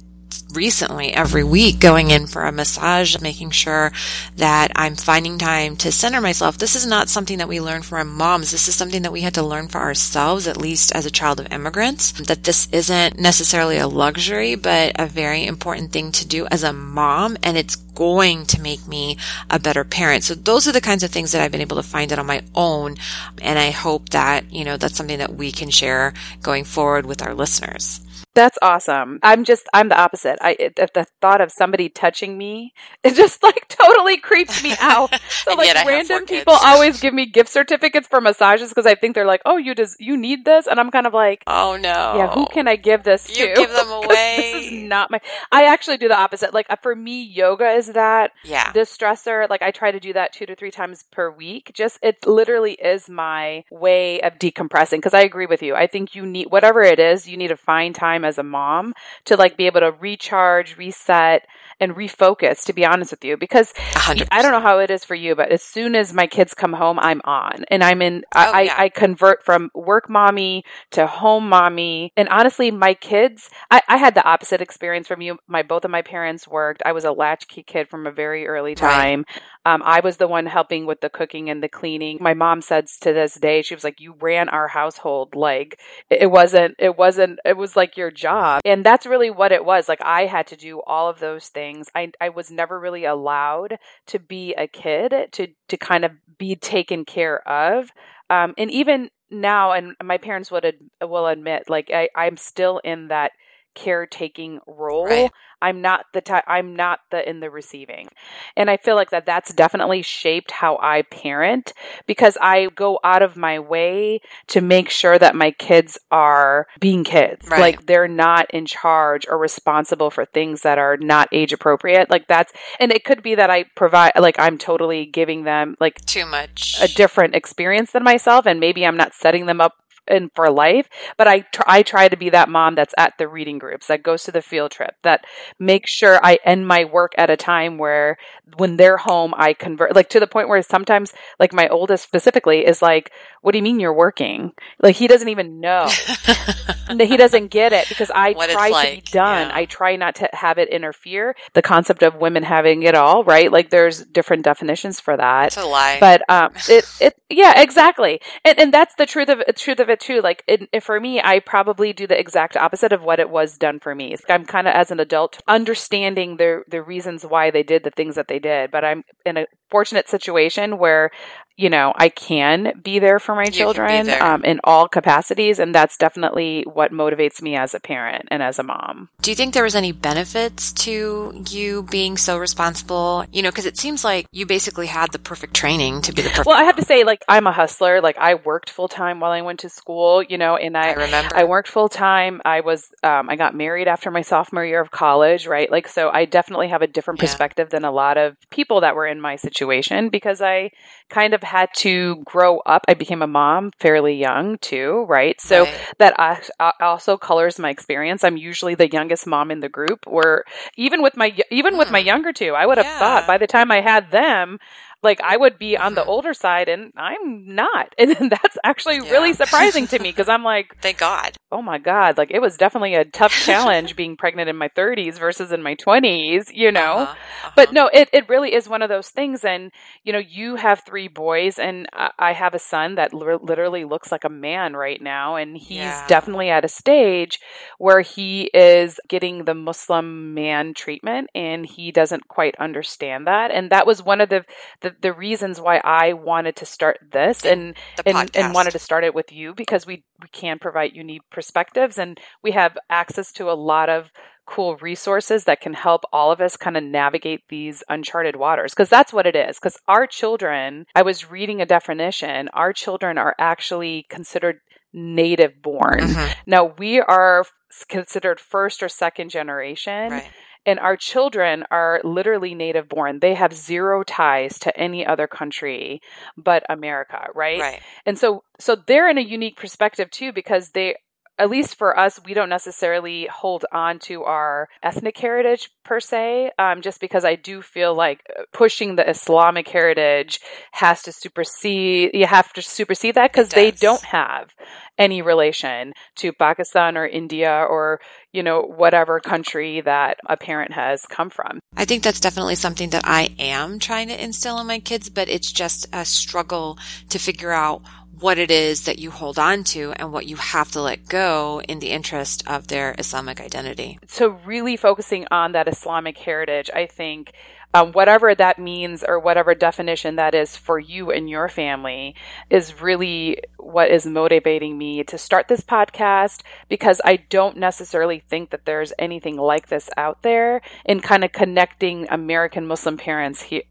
recently 0.52 1.12
every 1.12 1.44
week 1.44 1.80
going 1.80 2.10
in 2.10 2.26
for 2.26 2.42
a 2.42 2.52
massage, 2.52 3.20
making 3.20 3.50
sure 3.50 3.92
that 4.36 4.70
I'm 4.76 4.96
finding 4.96 5.38
time 5.38 5.76
to 5.76 5.92
center 5.92 6.20
myself. 6.20 6.58
This 6.58 6.76
is 6.76 6.86
not 6.86 7.08
something 7.08 7.38
that 7.38 7.48
we 7.48 7.60
learn 7.60 7.82
from 7.82 7.98
our 7.98 8.04
moms. 8.04 8.50
This 8.50 8.68
is 8.68 8.74
something 8.74 9.02
that 9.02 9.12
we 9.12 9.22
had 9.22 9.34
to 9.34 9.42
learn 9.42 9.68
for 9.68 9.78
ourselves, 9.78 10.46
at 10.46 10.56
least 10.56 10.92
as 10.92 11.06
a 11.06 11.10
child 11.10 11.40
of 11.40 11.52
immigrants, 11.52 12.12
that 12.12 12.44
this 12.44 12.68
isn't 12.72 13.18
necessarily 13.18 13.78
a 13.78 13.88
luxury, 13.88 14.54
but 14.54 14.92
a 14.98 15.06
very 15.06 15.46
important 15.46 15.92
thing 15.92 16.12
to 16.12 16.26
do 16.26 16.46
as 16.46 16.62
a 16.62 16.72
mom. 16.72 17.36
And 17.42 17.56
it's 17.56 17.76
going 17.76 18.46
to 18.46 18.60
make 18.60 18.86
me 18.86 19.16
a 19.50 19.58
better 19.58 19.84
parent. 19.84 20.24
So 20.24 20.34
those 20.34 20.66
are 20.66 20.72
the 20.72 20.80
kinds 20.80 21.02
of 21.02 21.10
things 21.10 21.32
that 21.32 21.42
I've 21.42 21.52
been 21.52 21.60
able 21.60 21.76
to 21.76 21.82
find 21.82 22.12
out 22.12 22.18
on 22.18 22.26
my 22.26 22.42
own. 22.54 22.96
And 23.40 23.58
I 23.58 23.70
hope 23.70 24.10
that, 24.10 24.52
you 24.52 24.64
know, 24.64 24.76
that's 24.76 24.96
something 24.96 25.18
that 25.18 25.34
we 25.34 25.52
can 25.52 25.70
share 25.70 26.14
going 26.42 26.64
forward 26.64 27.06
with 27.06 27.22
our 27.22 27.34
listeners. 27.34 28.00
That's 28.34 28.58
awesome. 28.62 29.18
I'm 29.22 29.44
just, 29.44 29.68
I'm 29.74 29.90
the 29.90 30.00
opposite. 30.00 30.38
I, 30.40 30.56
it, 30.58 30.76
the 30.76 31.06
thought 31.20 31.42
of 31.42 31.52
somebody 31.52 31.90
touching 31.90 32.38
me, 32.38 32.72
it 33.04 33.14
just 33.14 33.42
like 33.42 33.68
totally 33.68 34.16
creeps 34.16 34.62
me 34.62 34.74
out. 34.80 35.12
So 35.42 35.54
like 35.54 35.74
random 35.86 36.26
people 36.26 36.52
always 36.52 37.00
give 37.02 37.12
me 37.12 37.26
gift 37.26 37.48
certificates 37.48 38.06
for 38.06 38.20
massages 38.20 38.68
because 38.68 38.86
I 38.86 38.94
think 38.94 39.14
they're 39.14 39.26
like, 39.26 39.42
oh, 39.44 39.56
you 39.56 39.74
just, 39.74 40.00
you 40.00 40.16
need 40.16 40.44
this. 40.44 40.68
And 40.68 40.78
I'm 40.78 40.90
kind 40.90 41.06
of 41.06 41.12
like, 41.12 41.42
oh 41.46 41.76
no. 41.76 42.16
Yeah. 42.16 42.30
Who 42.32 42.46
can 42.46 42.68
I 42.68 42.76
give 42.76 43.02
this 43.02 43.36
you 43.36 43.48
to? 43.48 43.54
give 43.54 43.70
them 43.70 43.90
away. 43.90 44.06
this 44.52 44.66
is 44.66 44.72
not 44.84 45.10
my, 45.10 45.20
I 45.50 45.64
actually 45.64 45.96
do 45.96 46.06
the 46.06 46.16
opposite. 46.16 46.54
Like 46.54 46.66
uh, 46.70 46.76
for 46.76 46.94
me, 46.94 47.24
yoga 47.24 47.70
is 47.70 47.88
that 47.88 48.32
yeah. 48.44 48.72
distressor. 48.72 49.48
Like 49.50 49.62
I 49.62 49.72
try 49.72 49.90
to 49.90 49.98
do 49.98 50.12
that 50.12 50.32
two 50.32 50.46
to 50.46 50.54
three 50.54 50.70
times 50.70 51.04
per 51.10 51.30
week. 51.30 51.72
Just, 51.74 51.98
it 52.02 52.24
literally 52.24 52.74
is 52.74 53.08
my 53.08 53.64
way 53.70 54.20
of 54.20 54.38
decompressing 54.38 54.98
because 54.98 55.14
I 55.14 55.22
agree 55.22 55.46
with 55.46 55.62
you. 55.62 55.74
I 55.74 55.88
think 55.88 56.14
you 56.14 56.24
need, 56.24 56.50
whatever 56.50 56.82
it 56.82 57.00
is, 57.00 57.26
you 57.26 57.36
need 57.36 57.48
to 57.48 57.56
find 57.56 57.94
time 57.94 58.21
time 58.22 58.28
as 58.28 58.38
a 58.38 58.42
mom 58.42 58.94
to 59.24 59.36
like 59.36 59.56
be 59.56 59.66
able 59.66 59.80
to 59.80 59.92
recharge, 60.00 60.76
reset, 60.76 61.46
and 61.82 61.96
refocus, 61.96 62.64
to 62.64 62.72
be 62.72 62.86
honest 62.86 63.10
with 63.10 63.24
you, 63.24 63.36
because 63.36 63.72
100%. 63.72 64.28
I 64.30 64.40
don't 64.40 64.52
know 64.52 64.60
how 64.60 64.78
it 64.78 64.90
is 64.90 65.04
for 65.04 65.16
you, 65.16 65.34
but 65.34 65.50
as 65.50 65.62
soon 65.62 65.96
as 65.96 66.12
my 66.14 66.28
kids 66.28 66.54
come 66.54 66.72
home, 66.72 66.98
I'm 67.00 67.20
on 67.24 67.64
and 67.68 67.82
I'm 67.82 68.00
in, 68.00 68.24
oh, 68.34 68.40
I, 68.40 68.60
yeah. 68.62 68.74
I, 68.78 68.88
convert 68.88 69.44
from 69.44 69.70
work 69.74 70.08
mommy 70.08 70.64
to 70.92 71.08
home 71.08 71.48
mommy. 71.48 72.12
And 72.16 72.28
honestly, 72.28 72.70
my 72.70 72.94
kids, 72.94 73.50
I, 73.70 73.82
I, 73.88 73.96
had 73.96 74.14
the 74.14 74.24
opposite 74.24 74.60
experience 74.60 75.08
from 75.08 75.20
you. 75.20 75.38
My, 75.48 75.62
both 75.62 75.84
of 75.84 75.90
my 75.90 76.02
parents 76.02 76.46
worked. 76.46 76.82
I 76.86 76.92
was 76.92 77.04
a 77.04 77.10
latchkey 77.10 77.64
kid 77.64 77.88
from 77.88 78.06
a 78.06 78.12
very 78.12 78.46
early 78.46 78.76
time. 78.76 79.24
Right. 79.66 79.74
Um, 79.74 79.82
I 79.84 80.00
was 80.00 80.18
the 80.18 80.28
one 80.28 80.46
helping 80.46 80.86
with 80.86 81.00
the 81.00 81.10
cooking 81.10 81.50
and 81.50 81.62
the 81.62 81.68
cleaning. 81.68 82.18
My 82.20 82.34
mom 82.34 82.62
says 82.62 82.96
to 83.00 83.12
this 83.12 83.34
day, 83.34 83.62
she 83.62 83.74
was 83.74 83.84
like, 83.84 84.00
you 84.00 84.14
ran 84.20 84.48
our 84.48 84.68
household. 84.68 85.34
Like 85.34 85.80
it 86.10 86.30
wasn't, 86.30 86.76
it 86.78 86.96
wasn't, 86.96 87.40
it 87.44 87.56
was 87.56 87.74
like 87.74 87.96
your 87.96 88.10
job. 88.10 88.60
And 88.64 88.84
that's 88.84 89.06
really 89.06 89.30
what 89.30 89.50
it 89.50 89.64
was. 89.64 89.88
Like 89.88 90.02
I 90.04 90.26
had 90.26 90.46
to 90.48 90.56
do 90.56 90.80
all 90.86 91.08
of 91.08 91.18
those 91.18 91.48
things. 91.48 91.71
I, 91.94 92.12
I 92.20 92.28
was 92.28 92.50
never 92.50 92.78
really 92.78 93.04
allowed 93.04 93.78
to 94.06 94.18
be 94.18 94.54
a 94.54 94.66
kid 94.66 95.14
to, 95.32 95.48
to 95.68 95.76
kind 95.76 96.04
of 96.04 96.12
be 96.38 96.56
taken 96.56 97.04
care 97.04 97.46
of. 97.48 97.90
Um, 98.30 98.54
and 98.58 98.70
even 98.70 99.10
now, 99.30 99.72
and 99.72 99.94
my 100.02 100.18
parents 100.18 100.50
would 100.50 100.64
ad- 100.64 101.08
will 101.08 101.26
admit, 101.26 101.68
like 101.68 101.90
I, 101.92 102.08
I'm 102.16 102.36
still 102.36 102.80
in 102.84 103.08
that 103.08 103.32
caretaking 103.74 104.60
role. 104.66 105.06
Right. 105.06 105.30
I'm 105.62 105.80
not 105.80 106.06
the 106.12 106.20
type 106.20 106.44
I'm 106.46 106.74
not 106.74 107.00
the 107.10 107.28
in 107.28 107.40
the 107.40 107.48
receiving. 107.48 108.08
And 108.56 108.68
I 108.68 108.76
feel 108.76 108.96
like 108.96 109.10
that 109.10 109.26
that's 109.26 109.54
definitely 109.54 110.02
shaped 110.02 110.50
how 110.50 110.76
I 110.82 111.02
parent 111.02 111.72
because 112.06 112.36
I 112.40 112.66
go 112.74 112.98
out 113.04 113.22
of 113.22 113.36
my 113.36 113.60
way 113.60 114.20
to 114.48 114.60
make 114.60 114.90
sure 114.90 115.18
that 115.18 115.36
my 115.36 115.52
kids 115.52 115.98
are 116.10 116.66
being 116.80 117.04
kids. 117.04 117.48
Right. 117.48 117.60
Like 117.60 117.86
they're 117.86 118.08
not 118.08 118.50
in 118.50 118.66
charge 118.66 119.26
or 119.28 119.38
responsible 119.38 120.10
for 120.10 120.24
things 120.24 120.62
that 120.62 120.78
are 120.78 120.96
not 120.96 121.28
age 121.32 121.52
appropriate. 121.52 122.10
Like 122.10 122.26
that's 122.26 122.52
and 122.80 122.90
it 122.90 123.04
could 123.04 123.22
be 123.22 123.36
that 123.36 123.50
I 123.50 123.64
provide 123.76 124.12
like 124.18 124.36
I'm 124.38 124.58
totally 124.58 125.06
giving 125.06 125.44
them 125.44 125.76
like 125.78 126.04
too 126.04 126.26
much 126.26 126.76
a 126.82 126.88
different 126.88 127.36
experience 127.36 127.92
than 127.92 128.02
myself 128.02 128.46
and 128.46 128.58
maybe 128.58 128.84
I'm 128.84 128.96
not 128.96 129.14
setting 129.14 129.46
them 129.46 129.60
up 129.60 129.74
and 130.06 130.30
for 130.34 130.50
life. 130.50 130.88
But 131.16 131.28
I 131.28 131.40
tr- 131.40 131.62
I 131.66 131.82
try 131.82 132.08
to 132.08 132.16
be 132.16 132.30
that 132.30 132.48
mom 132.48 132.74
that's 132.74 132.94
at 132.96 133.14
the 133.18 133.28
reading 133.28 133.58
groups, 133.58 133.86
that 133.86 134.02
goes 134.02 134.24
to 134.24 134.32
the 134.32 134.42
field 134.42 134.70
trip, 134.70 134.94
that 135.02 135.24
makes 135.58 135.90
sure 135.90 136.20
I 136.22 136.38
end 136.44 136.66
my 136.66 136.84
work 136.84 137.12
at 137.16 137.30
a 137.30 137.36
time 137.36 137.78
where 137.78 138.18
when 138.56 138.76
they're 138.76 138.96
home, 138.96 139.34
I 139.36 139.54
convert 139.54 139.94
like 139.94 140.08
to 140.10 140.20
the 140.20 140.26
point 140.26 140.48
where 140.48 140.62
sometimes 140.62 141.12
like 141.38 141.52
my 141.52 141.68
oldest 141.68 142.04
specifically 142.04 142.66
is 142.66 142.82
like, 142.82 143.12
"What 143.40 143.52
do 143.52 143.58
you 143.58 143.62
mean 143.64 143.80
you're 143.80 143.92
working?" 143.94 144.52
Like 144.80 144.96
he 144.96 145.08
doesn't 145.08 145.28
even 145.28 145.60
know. 145.60 145.88
he 147.00 147.16
doesn't 147.16 147.48
get 147.48 147.72
it 147.72 147.88
because 147.88 148.10
I 148.14 148.32
what 148.32 148.50
try 148.50 148.68
like. 148.68 148.88
to 148.88 148.94
be 148.96 149.18
done. 149.18 149.48
Yeah. 149.48 149.56
I 149.56 149.64
try 149.64 149.96
not 149.96 150.16
to 150.16 150.28
have 150.32 150.58
it 150.58 150.68
interfere. 150.68 151.34
The 151.54 151.62
concept 151.62 152.02
of 152.02 152.16
women 152.16 152.42
having 152.42 152.82
it 152.82 152.94
all, 152.94 153.24
right? 153.24 153.50
Like 153.50 153.70
there's 153.70 154.04
different 154.04 154.44
definitions 154.44 155.00
for 155.00 155.16
that. 155.16 155.48
It's 155.48 155.56
a 155.56 155.64
lie. 155.64 155.98
But 156.00 156.22
um, 156.28 156.52
it 156.68 156.84
it 157.00 157.14
yeah, 157.32 157.60
exactly. 157.60 158.20
And 158.44 158.58
and 158.58 158.74
that's 158.74 158.94
the 158.94 159.06
truth 159.06 159.28
of 159.28 159.42
truth 159.56 159.80
of 159.80 159.88
it 159.88 160.00
too. 160.00 160.20
Like 160.20 160.44
it, 160.46 160.82
for 160.82 161.00
me, 161.00 161.20
I 161.20 161.40
probably 161.40 161.92
do 161.92 162.06
the 162.06 162.18
exact 162.18 162.56
opposite 162.56 162.92
of 162.92 163.02
what 163.02 163.20
it 163.20 163.30
was 163.30 163.56
done 163.58 163.80
for 163.80 163.94
me. 163.94 164.16
I'm 164.28 164.44
kind 164.44 164.68
of 164.68 164.74
as 164.74 164.90
an 164.90 165.00
adult 165.00 165.40
understanding 165.48 166.36
the 166.36 166.62
the 166.68 166.82
reasons 166.82 167.24
why 167.24 167.50
they 167.50 167.62
did 167.62 167.84
the 167.84 167.90
things 167.90 168.14
that 168.16 168.28
they 168.28 168.38
did, 168.38 168.70
but 168.70 168.84
I'm 168.84 169.04
in 169.24 169.36
a 169.38 169.46
fortunate 169.70 170.08
situation 170.08 170.78
where 170.78 171.10
you 171.56 171.70
know, 171.70 171.92
I 171.96 172.08
can 172.08 172.80
be 172.82 172.98
there 172.98 173.18
for 173.18 173.34
my 173.34 173.44
you 173.44 173.50
children 173.50 174.10
um, 174.10 174.44
in 174.44 174.60
all 174.64 174.88
capacities. 174.88 175.58
And 175.58 175.74
that's 175.74 175.96
definitely 175.96 176.64
what 176.72 176.92
motivates 176.92 177.42
me 177.42 177.56
as 177.56 177.74
a 177.74 177.80
parent 177.80 178.26
and 178.30 178.42
as 178.42 178.58
a 178.58 178.62
mom. 178.62 179.08
Do 179.20 179.30
you 179.30 179.34
think 179.36 179.54
there 179.54 179.62
was 179.62 179.74
any 179.74 179.92
benefits 179.92 180.72
to 180.72 181.44
you 181.50 181.82
being 181.84 182.16
so 182.16 182.38
responsible? 182.38 183.24
You 183.32 183.42
know, 183.42 183.50
because 183.50 183.66
it 183.66 183.76
seems 183.76 184.04
like 184.04 184.26
you 184.32 184.46
basically 184.46 184.86
had 184.86 185.12
the 185.12 185.18
perfect 185.18 185.54
training 185.54 186.02
to 186.02 186.12
be 186.12 186.22
the 186.22 186.30
perfect. 186.30 186.46
Well, 186.46 186.58
I 186.58 186.64
have 186.64 186.76
to 186.76 186.84
say, 186.84 187.04
like, 187.04 187.24
I'm 187.28 187.46
a 187.46 187.52
hustler. 187.52 188.00
Like, 188.00 188.18
I 188.18 188.34
worked 188.34 188.70
full 188.70 188.88
time 188.88 189.20
while 189.20 189.32
I 189.32 189.42
went 189.42 189.60
to 189.60 189.68
school, 189.68 190.22
you 190.22 190.38
know, 190.38 190.56
and 190.56 190.76
I, 190.76 190.90
I 190.90 190.92
remember 190.94 191.36
I 191.36 191.44
worked 191.44 191.68
full 191.68 191.88
time. 191.88 192.40
I 192.44 192.60
was, 192.60 192.88
um, 193.02 193.28
I 193.28 193.36
got 193.36 193.54
married 193.54 193.88
after 193.88 194.10
my 194.10 194.22
sophomore 194.22 194.64
year 194.64 194.80
of 194.80 194.90
college, 194.90 195.46
right? 195.46 195.70
Like, 195.70 195.88
so 195.88 196.10
I 196.10 196.24
definitely 196.24 196.68
have 196.68 196.82
a 196.82 196.86
different 196.86 197.20
yeah. 197.20 197.26
perspective 197.26 197.70
than 197.70 197.84
a 197.84 197.92
lot 197.92 198.16
of 198.16 198.36
people 198.50 198.80
that 198.80 198.96
were 198.96 199.06
in 199.06 199.20
my 199.20 199.36
situation 199.36 200.08
because 200.08 200.40
I 200.40 200.70
kind 201.08 201.34
of 201.34 201.42
had 201.52 201.68
to 201.74 202.16
grow 202.24 202.60
up. 202.60 202.82
I 202.88 202.94
became 202.94 203.20
a 203.20 203.26
mom 203.26 203.72
fairly 203.78 204.14
young 204.14 204.56
too, 204.58 205.04
right? 205.06 205.38
So 205.38 205.64
right. 205.64 205.94
that 205.98 206.74
also 206.80 207.18
colors 207.18 207.58
my 207.58 207.68
experience. 207.68 208.24
I'm 208.24 208.38
usually 208.38 208.74
the 208.74 208.90
youngest 208.90 209.26
mom 209.26 209.50
in 209.50 209.60
the 209.60 209.68
group. 209.68 210.06
Where 210.06 210.44
even 210.76 211.02
with 211.02 211.14
my 211.14 211.36
even 211.50 211.74
mm. 211.74 211.78
with 211.78 211.90
my 211.90 212.00
hmm. 212.00 212.06
younger 212.06 212.32
two, 212.32 212.54
I 212.54 212.64
would 212.64 212.78
have 212.78 212.86
yeah. 212.86 212.98
thought 212.98 213.26
by 213.26 213.36
the 213.36 213.46
time 213.46 213.70
I 213.70 213.82
had 213.82 214.10
them, 214.10 214.58
like 215.02 215.20
I 215.20 215.36
would 215.36 215.58
be 215.58 215.76
on 215.76 215.94
the 215.94 216.02
mm-hmm. 216.02 216.10
older 216.10 216.34
side 216.34 216.68
and 216.68 216.92
I'm 216.96 217.54
not. 217.54 217.94
And 218.02 218.30
that's 218.30 218.58
actually 218.64 218.96
yeah. 218.96 219.10
really 219.10 219.32
surprising 219.32 219.86
to 219.88 219.98
me 219.98 220.10
because 220.10 220.28
I'm 220.28 220.42
like, 220.42 220.76
thank 220.82 220.98
God. 220.98 221.36
Oh 221.50 221.62
my 221.62 221.78
God. 221.78 222.18
Like 222.18 222.30
it 222.30 222.40
was 222.40 222.56
definitely 222.56 222.94
a 222.94 223.04
tough 223.04 223.32
challenge 223.44 223.96
being 223.96 224.16
pregnant 224.16 224.50
in 224.50 224.56
my 224.56 224.68
30s 224.68 225.18
versus 225.18 225.52
in 225.52 225.62
my 225.62 225.76
20s, 225.76 226.50
you 226.52 226.72
know? 226.72 226.92
Uh-huh. 226.92 227.12
Uh-huh. 227.12 227.50
But 227.56 227.72
no, 227.72 227.88
it, 227.92 228.08
it 228.12 228.28
really 228.28 228.54
is 228.54 228.68
one 228.68 228.82
of 228.82 228.88
those 228.88 229.08
things. 229.08 229.44
And, 229.44 229.70
you 230.04 230.12
know, 230.12 230.18
you 230.18 230.56
have 230.56 230.82
three 230.84 231.08
boys 231.08 231.58
and 231.58 231.86
I 232.18 232.32
have 232.32 232.54
a 232.54 232.58
son 232.58 232.96
that 232.96 233.14
l- 233.14 233.40
literally 233.42 233.84
looks 233.84 234.12
like 234.12 234.24
a 234.24 234.28
man 234.28 234.74
right 234.74 235.00
now. 235.00 235.36
And 235.36 235.56
he's 235.56 235.78
yeah. 235.78 236.06
definitely 236.08 236.50
at 236.50 236.64
a 236.64 236.68
stage 236.68 237.38
where 237.78 238.00
he 238.00 238.50
is 238.52 239.00
getting 239.08 239.44
the 239.44 239.54
Muslim 239.54 240.34
man 240.34 240.74
treatment 240.74 241.30
and 241.34 241.64
he 241.64 241.92
doesn't 241.92 242.28
quite 242.28 242.56
understand 242.58 243.26
that. 243.26 243.50
And 243.50 243.70
that 243.70 243.86
was 243.86 244.02
one 244.02 244.20
of 244.20 244.28
the, 244.28 244.44
the 244.80 244.91
the 245.00 245.12
reasons 245.12 245.60
why 245.60 245.80
I 245.82 246.12
wanted 246.12 246.56
to 246.56 246.66
start 246.66 246.98
this 247.12 247.44
and 247.44 247.76
and, 248.04 248.30
and 248.36 248.54
wanted 248.54 248.72
to 248.72 248.78
start 248.78 249.04
it 249.04 249.14
with 249.14 249.32
you 249.32 249.54
because 249.54 249.86
we 249.86 250.04
we 250.20 250.28
can 250.28 250.58
provide 250.58 250.94
unique 250.94 251.22
perspectives 251.30 251.98
and 251.98 252.18
we 252.42 252.52
have 252.52 252.76
access 252.90 253.32
to 253.32 253.50
a 253.50 253.54
lot 253.54 253.88
of 253.88 254.10
cool 254.46 254.76
resources 254.76 255.44
that 255.44 255.60
can 255.60 255.72
help 255.72 256.02
all 256.12 256.32
of 256.32 256.40
us 256.40 256.56
kind 256.56 256.76
of 256.76 256.82
navigate 256.82 257.42
these 257.48 257.84
uncharted 257.88 258.34
waters. 258.36 258.72
Because 258.72 258.88
that's 258.88 259.12
what 259.12 259.26
it 259.26 259.36
is. 259.36 259.58
Because 259.58 259.78
our 259.86 260.06
children 260.06 260.86
I 260.94 261.02
was 261.02 261.30
reading 261.30 261.60
a 261.60 261.66
definition 261.66 262.48
our 262.52 262.72
children 262.72 263.18
are 263.18 263.34
actually 263.38 264.06
considered 264.08 264.60
native 264.92 265.62
born. 265.62 266.00
Mm-hmm. 266.00 266.32
now 266.46 266.74
we 266.78 267.00
are 267.00 267.46
considered 267.88 268.40
first 268.40 268.82
or 268.82 268.88
second 268.88 269.30
generation. 269.30 270.10
Right 270.10 270.30
and 270.64 270.78
our 270.78 270.96
children 270.96 271.64
are 271.70 272.00
literally 272.04 272.54
native 272.54 272.88
born. 272.88 273.18
They 273.20 273.34
have 273.34 273.52
zero 273.52 274.02
ties 274.02 274.58
to 274.60 274.76
any 274.76 275.04
other 275.04 275.26
country 275.26 276.00
but 276.36 276.62
America, 276.68 277.28
right? 277.34 277.60
Right. 277.60 277.80
And 278.06 278.18
so 278.18 278.44
so 278.58 278.76
they're 278.76 279.08
in 279.08 279.18
a 279.18 279.22
unique 279.22 279.56
perspective 279.56 280.10
too 280.10 280.32
because 280.32 280.70
they 280.70 280.96
at 281.38 281.50
least 281.50 281.76
for 281.76 281.98
us, 281.98 282.20
we 282.24 282.34
don't 282.34 282.48
necessarily 282.48 283.26
hold 283.26 283.64
on 283.72 283.98
to 284.00 284.24
our 284.24 284.68
ethnic 284.82 285.16
heritage 285.16 285.70
per 285.84 285.98
se, 285.98 286.52
um, 286.58 286.82
just 286.82 287.00
because 287.00 287.24
I 287.24 287.36
do 287.36 287.62
feel 287.62 287.94
like 287.94 288.20
uh, 288.38 288.42
pushing 288.52 288.96
the 288.96 289.08
Islamic 289.08 289.66
heritage 289.68 290.40
has 290.72 291.02
to 291.02 291.12
supersede, 291.12 292.10
you 292.14 292.26
have 292.26 292.52
to 292.52 292.62
supersede 292.62 293.14
that 293.14 293.32
because 293.32 293.48
they 293.48 293.70
don't 293.70 294.02
have 294.02 294.50
any 294.98 295.22
relation 295.22 295.92
to 296.16 296.32
Pakistan 296.32 296.96
or 296.96 297.06
India 297.06 297.66
or, 297.68 298.00
you 298.32 298.42
know, 298.42 298.60
whatever 298.60 299.18
country 299.18 299.80
that 299.80 300.18
a 300.28 300.36
parent 300.36 300.72
has 300.72 301.06
come 301.06 301.30
from. 301.30 301.58
I 301.76 301.86
think 301.86 302.02
that's 302.02 302.20
definitely 302.20 302.56
something 302.56 302.90
that 302.90 303.02
I 303.06 303.34
am 303.38 303.78
trying 303.78 304.08
to 304.08 304.22
instill 304.22 304.58
in 304.58 304.66
my 304.66 304.78
kids, 304.78 305.08
but 305.08 305.28
it's 305.28 305.50
just 305.50 305.86
a 305.92 306.04
struggle 306.04 306.78
to 307.08 307.18
figure 307.18 307.52
out 307.52 307.82
what 308.22 308.38
it 308.38 308.50
is 308.50 308.84
that 308.84 308.98
you 308.98 309.10
hold 309.10 309.38
on 309.38 309.64
to 309.64 309.92
and 309.96 310.12
what 310.12 310.26
you 310.26 310.36
have 310.36 310.70
to 310.70 310.80
let 310.80 311.08
go 311.08 311.60
in 311.68 311.80
the 311.80 311.90
interest 311.90 312.42
of 312.46 312.68
their 312.68 312.94
Islamic 312.98 313.40
identity. 313.40 313.98
So, 314.06 314.28
really 314.46 314.76
focusing 314.76 315.26
on 315.30 315.52
that 315.52 315.68
Islamic 315.68 316.16
heritage, 316.18 316.70
I 316.72 316.86
think. 316.86 317.32
Um, 317.74 317.92
whatever 317.92 318.34
that 318.34 318.58
means 318.58 319.02
or 319.02 319.18
whatever 319.18 319.54
definition 319.54 320.16
that 320.16 320.34
is 320.34 320.54
for 320.54 320.78
you 320.78 321.10
and 321.10 321.28
your 321.28 321.48
family 321.48 322.14
is 322.50 322.82
really 322.82 323.38
what 323.56 323.90
is 323.90 324.04
motivating 324.04 324.76
me 324.76 325.04
to 325.04 325.16
start 325.16 325.48
this 325.48 325.62
podcast 325.62 326.42
because 326.68 327.00
I 327.02 327.16
don't 327.16 327.56
necessarily 327.56 328.18
think 328.28 328.50
that 328.50 328.66
there's 328.66 328.92
anything 328.98 329.38
like 329.38 329.68
this 329.68 329.88
out 329.96 330.20
there 330.20 330.60
in 330.84 331.00
kind 331.00 331.24
of 331.24 331.32
connecting 331.32 332.06
American 332.10 332.66
Muslim 332.66 332.98
parents 332.98 333.40
here 333.40 333.62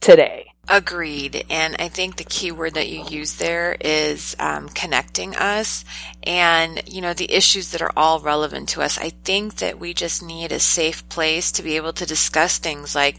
today. 0.00 0.52
Agreed. 0.70 1.46
And 1.48 1.76
I 1.78 1.88
think 1.88 2.16
the 2.16 2.24
key 2.24 2.52
word 2.52 2.74
that 2.74 2.90
you 2.90 3.02
use 3.08 3.36
there 3.36 3.74
is 3.80 4.36
um, 4.38 4.68
connecting 4.68 5.34
us 5.34 5.82
and, 6.22 6.82
you 6.86 7.00
know, 7.00 7.14
the 7.14 7.32
issues 7.32 7.70
that 7.70 7.80
are 7.80 7.92
all 7.96 8.20
relevant 8.20 8.68
to 8.70 8.82
us. 8.82 8.98
I 8.98 9.10
think 9.24 9.56
that 9.56 9.80
we 9.80 9.94
just 9.94 10.22
need 10.22 10.52
a 10.52 10.60
safe 10.60 11.08
place 11.08 11.50
to 11.52 11.62
be 11.62 11.76
able 11.76 11.94
to 11.94 12.04
discuss 12.04 12.58
things 12.58 12.94
like 12.94 13.16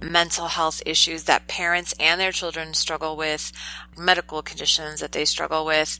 mental 0.00 0.46
health 0.46 0.82
issues 0.86 1.24
that 1.24 1.48
parents 1.48 1.94
and 2.00 2.18
their 2.18 2.32
children 2.32 2.72
struggle 2.72 3.14
with, 3.14 3.52
medical 3.98 4.40
conditions 4.40 5.00
that 5.00 5.12
they 5.12 5.26
struggle 5.26 5.66
with, 5.66 5.98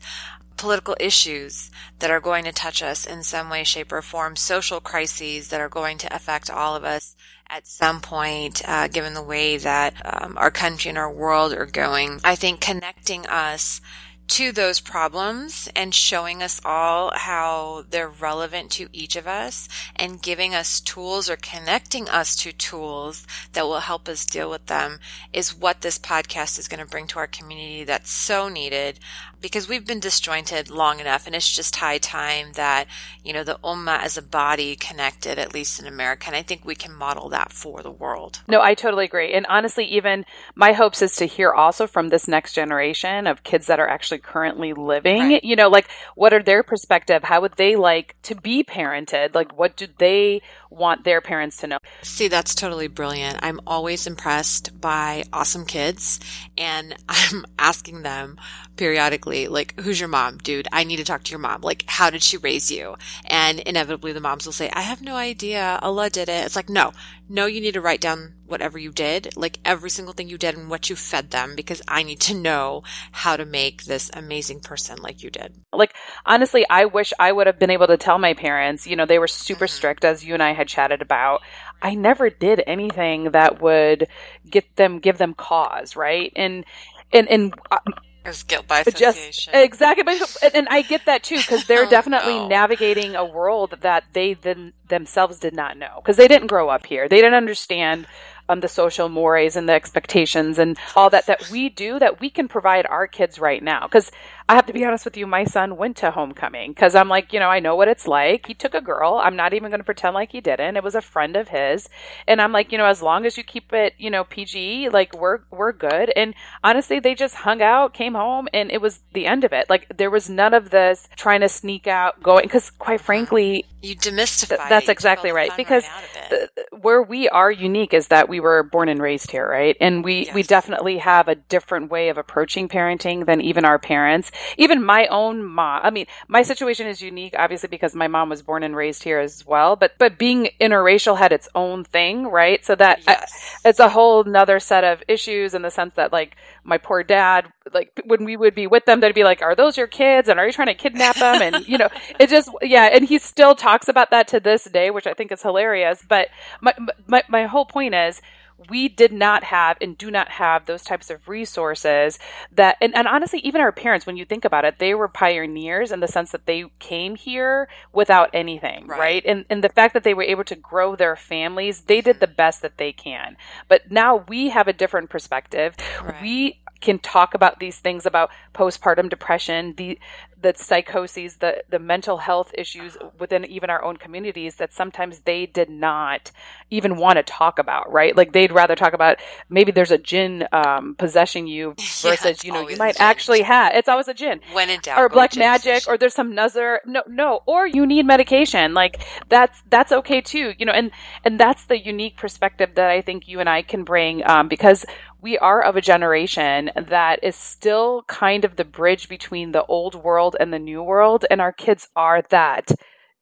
political 0.57 0.97
issues 0.99 1.69
that 1.99 2.09
are 2.09 2.19
going 2.19 2.43
to 2.45 2.51
touch 2.51 2.81
us 2.81 3.05
in 3.05 3.21
some 3.21 3.51
way, 3.51 3.63
shape, 3.63 3.91
or 3.91 4.01
form, 4.01 4.35
social 4.35 4.79
crises 4.79 5.49
that 5.49 5.61
are 5.61 5.69
going 5.69 5.99
to 5.99 6.15
affect 6.15 6.49
all 6.49 6.75
of 6.75 6.83
us 6.83 7.15
at 7.49 7.67
some 7.67 8.01
point, 8.01 8.61
uh, 8.67 8.87
given 8.87 9.13
the 9.13 9.23
way 9.23 9.57
that 9.57 9.93
um, 10.03 10.37
our 10.37 10.51
country 10.51 10.89
and 10.89 10.97
our 10.97 11.11
world 11.11 11.53
are 11.53 11.65
going. 11.65 12.19
I 12.23 12.35
think 12.35 12.61
connecting 12.61 13.25
us 13.27 13.81
to 14.27 14.51
those 14.51 14.81
problems 14.81 15.69
and 15.75 15.95
showing 15.95 16.43
us 16.43 16.59
all 16.65 17.11
how 17.15 17.85
they're 17.89 18.09
relevant 18.09 18.69
to 18.71 18.89
each 18.91 19.15
of 19.15 19.25
us 19.25 19.69
and 19.95 20.21
giving 20.21 20.53
us 20.53 20.81
tools 20.81 21.29
or 21.29 21.37
connecting 21.37 22.09
us 22.09 22.35
to 22.35 22.51
tools 22.51 23.25
that 23.53 23.65
will 23.65 23.79
help 23.79 24.09
us 24.09 24.25
deal 24.25 24.49
with 24.49 24.65
them 24.65 24.99
is 25.31 25.55
what 25.55 25.81
this 25.81 25.97
podcast 25.97 26.59
is 26.59 26.67
going 26.67 26.83
to 26.83 26.89
bring 26.89 27.07
to 27.07 27.19
our 27.19 27.27
community 27.27 27.85
that's 27.85 28.11
so 28.11 28.49
needed 28.49 28.99
because 29.41 29.69
we've 29.69 29.85
been 29.85 29.99
disjointed 29.99 30.69
long 30.69 30.99
enough 30.99 31.27
and 31.27 31.35
it's 31.35 31.49
just 31.49 31.75
high 31.75 31.97
time 31.97 32.53
that, 32.53 32.87
you 33.23 33.33
know, 33.33 33.43
the 33.43 33.59
Ummah 33.63 33.99
as 33.99 34.17
a 34.17 34.21
body 34.21 34.75
connected, 34.75 35.37
at 35.37 35.53
least 35.53 35.79
in 35.79 35.87
America. 35.87 36.27
And 36.27 36.35
I 36.35 36.41
think 36.41 36.65
we 36.65 36.75
can 36.75 36.93
model 36.93 37.29
that 37.29 37.51
for 37.51 37.81
the 37.81 37.91
world. 37.91 38.41
No, 38.47 38.61
I 38.61 38.73
totally 38.73 39.05
agree. 39.05 39.33
And 39.33 39.45
honestly, 39.47 39.85
even 39.85 40.25
my 40.55 40.73
hopes 40.73 41.01
is 41.01 41.15
to 41.17 41.25
hear 41.25 41.51
also 41.51 41.87
from 41.87 42.09
this 42.09 42.27
next 42.27 42.53
generation 42.53 43.27
of 43.27 43.43
kids 43.43 43.67
that 43.67 43.79
are 43.79 43.87
actually 43.87 44.19
currently 44.19 44.73
living, 44.73 45.19
right. 45.19 45.43
you 45.43 45.55
know, 45.55 45.69
like 45.69 45.89
what 46.15 46.33
are 46.33 46.43
their 46.43 46.63
perspective? 46.63 47.23
How 47.23 47.41
would 47.41 47.53
they 47.57 47.75
like 47.75 48.15
to 48.23 48.35
be 48.35 48.63
parented? 48.63 49.35
Like 49.35 49.57
what 49.57 49.75
do 49.77 49.87
they 49.97 50.41
want 50.69 51.03
their 51.03 51.21
parents 51.21 51.57
to 51.57 51.67
know? 51.67 51.77
See, 52.01 52.27
that's 52.27 52.55
totally 52.55 52.87
brilliant. 52.87 53.39
I'm 53.41 53.59
always 53.65 54.07
impressed 54.07 54.79
by 54.79 55.23
awesome 55.31 55.65
kids 55.65 56.19
and 56.57 56.95
I'm 57.09 57.45
asking 57.57 58.03
them 58.03 58.39
periodically, 58.75 59.47
like, 59.47 59.79
who's 59.79 59.99
your 59.99 60.09
mom, 60.09 60.37
dude? 60.37 60.67
I 60.71 60.83
need 60.83 60.97
to 60.97 61.03
talk 61.03 61.23
to 61.23 61.31
your 61.31 61.39
mom. 61.39 61.61
Like, 61.61 61.83
how 61.87 62.09
did 62.09 62.23
she 62.23 62.37
raise 62.37 62.71
you? 62.71 62.95
And 63.25 63.59
inevitably 63.59 64.13
the 64.13 64.21
moms 64.21 64.45
will 64.45 64.53
say, 64.53 64.69
I 64.73 64.81
have 64.81 65.01
no 65.01 65.15
idea. 65.15 65.79
Allah 65.81 66.09
did 66.09 66.29
it. 66.29 66.45
It's 66.45 66.55
like, 66.55 66.69
no, 66.69 66.93
no, 67.27 67.45
you 67.45 67.59
need 67.59 67.73
to 67.73 67.81
write 67.81 68.01
down 68.01 68.33
whatever 68.47 68.77
you 68.77 68.91
did, 68.91 69.35
like 69.35 69.59
every 69.65 69.89
single 69.89 70.13
thing 70.13 70.29
you 70.29 70.37
did 70.37 70.55
and 70.55 70.69
what 70.69 70.89
you 70.89 70.95
fed 70.95 71.31
them, 71.31 71.55
because 71.55 71.81
I 71.87 72.03
need 72.03 72.21
to 72.21 72.35
know 72.35 72.83
how 73.11 73.37
to 73.37 73.45
make 73.45 73.83
this 73.83 74.09
amazing 74.13 74.61
person 74.61 74.99
like 75.01 75.23
you 75.23 75.29
did. 75.29 75.55
Like, 75.73 75.93
honestly, 76.25 76.65
I 76.69 76.85
wish 76.85 77.13
I 77.19 77.31
would 77.31 77.47
have 77.47 77.59
been 77.59 77.69
able 77.69 77.87
to 77.87 77.97
tell 77.97 78.17
my 78.17 78.33
parents, 78.33 78.87
you 78.87 78.95
know, 78.95 79.05
they 79.05 79.19
were 79.19 79.27
super 79.27 79.65
mm-hmm. 79.65 79.75
strict, 79.75 80.05
as 80.05 80.23
you 80.23 80.33
and 80.33 80.43
I 80.43 80.53
had 80.53 80.67
chatted 80.67 81.01
about. 81.01 81.41
I 81.81 81.95
never 81.95 82.29
did 82.29 82.63
anything 82.65 83.31
that 83.31 83.61
would 83.61 84.07
get 84.49 84.75
them, 84.75 84.99
give 84.99 85.17
them 85.17 85.33
cause, 85.33 85.95
right? 85.95 86.31
And, 86.35 86.65
and, 87.13 87.27
and, 87.27 87.53
uh, 87.69 87.79
it's 88.27 88.43
guilt 88.43 88.67
by 88.67 88.81
association. 88.81 89.53
Just, 89.53 89.65
exactly. 89.65 90.19
And 90.53 90.67
I 90.69 90.81
get 90.81 91.05
that 91.05 91.23
too, 91.23 91.37
because 91.37 91.65
they're 91.65 91.85
oh, 91.87 91.89
definitely 91.89 92.33
no. 92.33 92.47
navigating 92.47 93.15
a 93.15 93.23
world 93.23 93.75
that 93.81 94.03
they 94.13 94.33
then 94.33 94.73
themselves 94.89 95.39
did 95.39 95.55
not 95.55 95.77
know, 95.77 96.01
because 96.01 96.17
they 96.17 96.27
didn't 96.27 96.47
grow 96.47 96.69
up 96.69 96.85
here. 96.85 97.07
They 97.07 97.17
didn't 97.17 97.35
understand 97.35 98.05
um, 98.49 98.59
the 98.59 98.67
social 98.67 99.09
mores 99.09 99.55
and 99.55 99.67
the 99.67 99.73
expectations 99.73 100.57
and 100.59 100.77
all 100.95 101.09
that 101.09 101.25
that 101.27 101.49
we 101.49 101.69
do 101.69 101.99
that 101.99 102.19
we 102.19 102.29
can 102.29 102.47
provide 102.47 102.85
our 102.85 103.07
kids 103.07 103.39
right 103.39 103.63
now. 103.63 103.87
Because 103.87 104.11
I 104.49 104.55
have 104.55 104.65
to 104.67 104.73
be 104.73 104.85
honest 104.85 105.03
with 105.03 105.17
you, 105.17 105.27
my 105.27 105.43
son 105.43 105.75
went 105.75 105.97
to 105.97 106.11
homecoming 106.11 106.71
because 106.71 106.95
I'm 106.95 107.09
like, 107.09 107.33
you 107.33 107.39
know, 107.39 107.49
I 107.49 107.59
know 107.59 107.75
what 107.75 107.89
it's 107.89 108.07
like. 108.07 108.47
He 108.47 108.53
took 108.53 108.73
a 108.73 108.79
girl. 108.79 109.19
I'm 109.21 109.35
not 109.35 109.53
even 109.53 109.69
going 109.69 109.81
to 109.81 109.85
pretend 109.85 110.13
like 110.13 110.31
he 110.31 110.39
didn't. 110.39 110.77
It 110.77 110.83
was 110.83 110.95
a 110.95 111.01
friend 111.01 111.35
of 111.35 111.49
his, 111.49 111.89
and 112.27 112.41
I'm 112.41 112.53
like, 112.53 112.71
you 112.71 112.77
know, 112.77 112.85
as 112.85 113.01
long 113.01 113.25
as 113.25 113.35
you 113.35 113.43
keep 113.43 113.73
it, 113.73 113.93
you 113.97 114.09
know, 114.09 114.23
PG, 114.23 114.89
like 114.89 115.13
we're 115.19 115.39
we're 115.51 115.73
good. 115.73 116.13
And 116.15 116.33
honestly, 116.63 116.99
they 116.99 117.13
just 117.13 117.35
hung 117.35 117.61
out, 117.61 117.93
came 117.93 118.13
home, 118.13 118.47
and 118.53 118.71
it 118.71 118.79
was 118.79 119.01
the 119.11 119.25
end 119.25 119.43
of 119.43 119.51
it. 119.51 119.69
Like 119.69 119.97
there 119.97 120.09
was 120.09 120.29
none 120.29 120.53
of 120.53 120.69
this 120.69 121.09
trying 121.17 121.41
to 121.41 121.49
sneak 121.49 121.85
out, 121.85 122.23
going 122.23 122.43
because 122.43 122.69
quite 122.69 123.01
frankly, 123.01 123.65
you 123.81 123.97
demystify. 123.97 124.57
Th- 124.57 124.69
that's 124.69 124.89
exactly 124.89 125.31
right 125.31 125.51
because 125.57 125.83
right 125.83 126.49
where 126.81 127.01
we 127.01 127.27
are 127.29 127.51
unique 127.51 127.93
is 127.93 128.07
that 128.09 128.29
we 128.29 128.39
were 128.39 128.63
born 128.63 128.89
and 128.89 129.01
raised 129.01 129.31
here, 129.31 129.47
right? 129.47 129.75
And 129.81 130.03
we 130.03 130.25
yes. 130.25 130.33
we 130.33 130.43
definitely 130.43 130.99
have 130.99 131.27
a 131.27 131.35
different 131.35 131.91
way 131.91 132.09
of 132.09 132.17
approaching 132.17 132.67
parenting 132.67 133.25
than 133.25 133.41
even 133.41 133.65
our 133.65 133.79
parents 133.79 134.31
even 134.57 134.83
my 134.83 135.07
own 135.07 135.43
mom. 135.43 135.81
I 135.83 135.89
mean, 135.89 136.05
my 136.27 136.41
situation 136.41 136.87
is 136.87 137.01
unique, 137.01 137.35
obviously, 137.37 137.69
because 137.69 137.95
my 137.95 138.07
mom 138.07 138.29
was 138.29 138.41
born 138.41 138.63
and 138.63 138.75
raised 138.75 139.03
here 139.03 139.19
as 139.19 139.45
well. 139.45 139.75
But 139.75 139.93
but 139.97 140.17
being 140.17 140.49
interracial 140.59 141.17
had 141.17 141.31
its 141.31 141.49
own 141.55 141.83
thing, 141.83 142.27
right? 142.27 142.63
So 142.65 142.75
that 142.75 142.99
yes. 143.07 143.59
I, 143.63 143.69
it's 143.69 143.79
a 143.79 143.89
whole 143.89 144.23
nother 144.23 144.59
set 144.59 144.83
of 144.83 145.03
issues 145.07 145.53
in 145.53 145.61
the 145.61 145.71
sense 145.71 145.95
that 145.95 146.11
like 146.11 146.35
my 146.63 146.77
poor 146.77 147.03
dad, 147.03 147.51
like 147.73 147.99
when 148.05 148.25
we 148.25 148.37
would 148.37 148.55
be 148.55 148.67
with 148.67 148.85
them, 148.85 148.99
they'd 148.99 149.15
be 149.15 149.23
like, 149.23 149.41
"Are 149.41 149.55
those 149.55 149.77
your 149.77 149.87
kids? 149.87 150.29
And 150.29 150.39
are 150.39 150.45
you 150.45 150.53
trying 150.53 150.67
to 150.67 150.73
kidnap 150.73 151.15
them?" 151.15 151.41
And 151.41 151.67
you 151.67 151.77
know, 151.77 151.89
it 152.19 152.29
just 152.29 152.49
yeah. 152.61 152.85
And 152.85 153.05
he 153.05 153.19
still 153.19 153.55
talks 153.55 153.87
about 153.87 154.11
that 154.11 154.27
to 154.29 154.39
this 154.39 154.65
day, 154.65 154.91
which 154.91 155.07
I 155.07 155.13
think 155.13 155.31
is 155.31 155.41
hilarious. 155.41 156.03
But 156.07 156.27
my 156.61 156.73
my 157.07 157.23
my 157.27 157.45
whole 157.45 157.65
point 157.65 157.95
is 157.95 158.21
we 158.69 158.87
did 158.87 159.11
not 159.11 159.43
have 159.43 159.77
and 159.81 159.97
do 159.97 160.09
not 160.09 160.29
have 160.29 160.65
those 160.65 160.83
types 160.83 161.09
of 161.09 161.27
resources 161.27 162.17
that 162.51 162.75
and, 162.81 162.95
and 162.95 163.07
honestly 163.07 163.39
even 163.39 163.61
our 163.61 163.71
parents 163.71 164.05
when 164.05 164.17
you 164.17 164.25
think 164.25 164.43
about 164.43 164.65
it 164.65 164.79
they 164.79 164.93
were 164.93 165.07
pioneers 165.07 165.91
in 165.91 165.99
the 165.99 166.07
sense 166.07 166.31
that 166.31 166.45
they 166.45 166.65
came 166.79 167.15
here 167.15 167.67
without 167.93 168.29
anything 168.33 168.87
right, 168.87 168.99
right? 168.99 169.23
And, 169.25 169.45
and 169.49 169.63
the 169.63 169.69
fact 169.69 169.93
that 169.93 170.03
they 170.03 170.13
were 170.13 170.23
able 170.23 170.43
to 170.45 170.55
grow 170.55 170.95
their 170.95 171.15
families 171.15 171.81
they 171.81 172.01
did 172.01 172.19
the 172.19 172.27
best 172.27 172.61
that 172.63 172.77
they 172.77 172.91
can 172.91 173.37
but 173.67 173.91
now 173.91 174.25
we 174.27 174.49
have 174.49 174.67
a 174.67 174.73
different 174.73 175.09
perspective 175.09 175.75
right. 176.01 176.21
we 176.21 176.59
can 176.81 176.99
talk 176.99 177.33
about 177.33 177.59
these 177.59 177.79
things 177.79 178.05
about 178.05 178.29
postpartum 178.53 179.09
depression, 179.09 179.73
the 179.77 179.99
the 180.39 180.53
psychoses, 180.55 181.37
the 181.37 181.63
the 181.69 181.79
mental 181.79 182.17
health 182.17 182.51
issues 182.55 182.95
within 183.19 183.43
even 183.45 183.69
our 183.69 183.83
own 183.83 183.97
communities 183.97 184.57
that 184.57 184.71
sometimes 184.71 185.21
they 185.21 185.47
did 185.47 185.69
not 185.69 186.31
even 186.69 186.97
want 186.97 187.17
to 187.17 187.23
talk 187.23 187.57
about, 187.57 187.91
right? 187.91 188.15
Like 188.15 188.33
they'd 188.33 188.51
rather 188.51 188.75
talk 188.75 188.93
about 188.93 189.17
maybe 189.49 189.71
there's 189.71 189.91
a 189.91 189.97
jinn 189.97 190.47
um, 190.51 190.95
possessing 190.95 191.47
you 191.47 191.73
versus 192.01 192.23
yeah, 192.23 192.33
you 192.43 192.51
know 192.51 192.69
you 192.69 192.77
might 192.77 192.99
actually 192.99 193.41
have 193.41 193.73
it's 193.73 193.89
always 193.89 194.07
a 194.07 194.13
jinn. 194.13 194.41
When 194.53 194.69
in 194.69 194.79
doubt 194.81 194.99
or 194.99 195.09
black 195.09 195.35
magic 195.35 195.87
or 195.87 195.97
there's 195.97 196.13
some 196.13 196.35
nazar 196.35 196.81
no 196.85 197.01
no 197.07 197.41
or 197.45 197.65
you 197.65 197.85
need 197.85 198.05
medication 198.05 198.73
like 198.73 199.01
that's 199.29 199.63
that's 199.69 199.91
okay 199.91 200.21
too 200.21 200.53
you 200.57 200.65
know 200.65 200.71
and 200.71 200.91
and 201.23 201.39
that's 201.39 201.65
the 201.65 201.77
unique 201.77 202.17
perspective 202.17 202.75
that 202.75 202.89
I 202.89 203.01
think 203.01 203.27
you 203.27 203.39
and 203.39 203.49
I 203.49 203.61
can 203.61 203.83
bring 203.83 204.25
um, 204.25 204.47
because 204.47 204.85
we 205.21 205.37
are 205.37 205.61
of 205.61 205.75
a 205.75 205.81
generation 205.81 206.71
that 206.75 207.23
is 207.23 207.35
still 207.35 208.03
kind 208.07 208.45
of 208.45 208.55
the 208.55 208.65
bridge 208.65 209.09
between 209.09 209.51
the 209.51 209.65
old 209.65 209.95
world 209.95 210.35
and 210.39 210.53
the 210.53 210.59
new 210.59 210.83
world 210.83 211.25
and 211.29 211.41
our 211.41 211.51
kids 211.51 211.89
are 211.95 212.21
that 212.29 212.71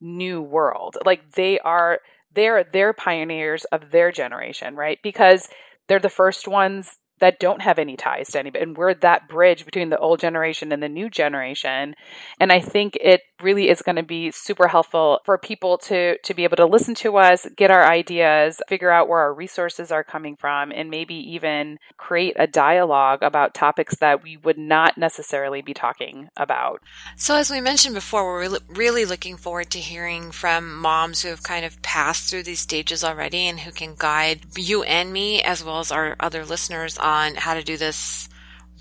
new 0.01 0.41
world. 0.41 0.97
Like 1.05 1.31
they 1.31 1.59
are 1.59 1.99
they're 2.33 2.65
they're 2.65 2.93
pioneers 2.93 3.63
of 3.65 3.91
their 3.91 4.11
generation 4.11 4.75
right? 4.75 4.99
Because 5.01 5.47
they're 5.87 5.99
the 5.99 6.09
first 6.09 6.47
ones 6.47 6.97
that 7.19 7.39
don't 7.39 7.61
have 7.61 7.79
any 7.79 7.95
ties 7.95 8.29
to 8.29 8.39
anybody. 8.39 8.63
And 8.63 8.77
we're 8.77 8.93
that 8.95 9.29
bridge 9.29 9.65
between 9.65 9.89
the 9.89 9.97
old 9.97 10.19
generation 10.19 10.71
and 10.71 10.83
the 10.83 10.89
new 10.89 11.09
generation. 11.09 11.95
And 12.39 12.51
I 12.51 12.59
think 12.59 12.97
it 13.01 13.21
really 13.41 13.69
is 13.69 13.81
going 13.81 13.95
to 13.95 14.03
be 14.03 14.31
super 14.31 14.67
helpful 14.67 15.19
for 15.25 15.37
people 15.37 15.77
to 15.77 16.17
to 16.17 16.33
be 16.33 16.43
able 16.43 16.57
to 16.57 16.65
listen 16.65 16.95
to 16.95 17.17
us, 17.17 17.47
get 17.55 17.71
our 17.71 17.85
ideas, 17.85 18.61
figure 18.67 18.91
out 18.91 19.07
where 19.07 19.19
our 19.19 19.33
resources 19.33 19.91
are 19.91 20.03
coming 20.03 20.35
from, 20.35 20.71
and 20.71 20.89
maybe 20.89 21.15
even 21.15 21.77
create 21.97 22.35
a 22.37 22.47
dialogue 22.47 23.21
about 23.21 23.53
topics 23.53 23.97
that 23.97 24.23
we 24.23 24.37
would 24.37 24.57
not 24.57 24.97
necessarily 24.97 25.61
be 25.61 25.73
talking 25.73 26.29
about. 26.37 26.81
So, 27.15 27.35
as 27.35 27.49
we 27.49 27.61
mentioned 27.61 27.95
before, 27.95 28.25
we're 28.25 28.59
really 28.69 29.05
looking 29.05 29.37
forward 29.37 29.69
to 29.71 29.79
hearing 29.79 30.31
from 30.31 30.75
moms 30.75 31.21
who 31.21 31.29
have 31.29 31.43
kind 31.43 31.65
of 31.65 31.81
passed 31.81 32.29
through 32.29 32.43
these 32.43 32.59
stages 32.59 33.03
already 33.03 33.47
and 33.47 33.59
who 33.59 33.71
can 33.71 33.95
guide 33.97 34.41
you 34.55 34.83
and 34.83 35.11
me, 35.11 35.41
as 35.41 35.63
well 35.63 35.79
as 35.79 35.91
our 35.91 36.15
other 36.19 36.45
listeners, 36.45 36.97
on 37.05 37.35
how 37.35 37.53
to 37.53 37.63
do 37.63 37.77
this 37.77 38.27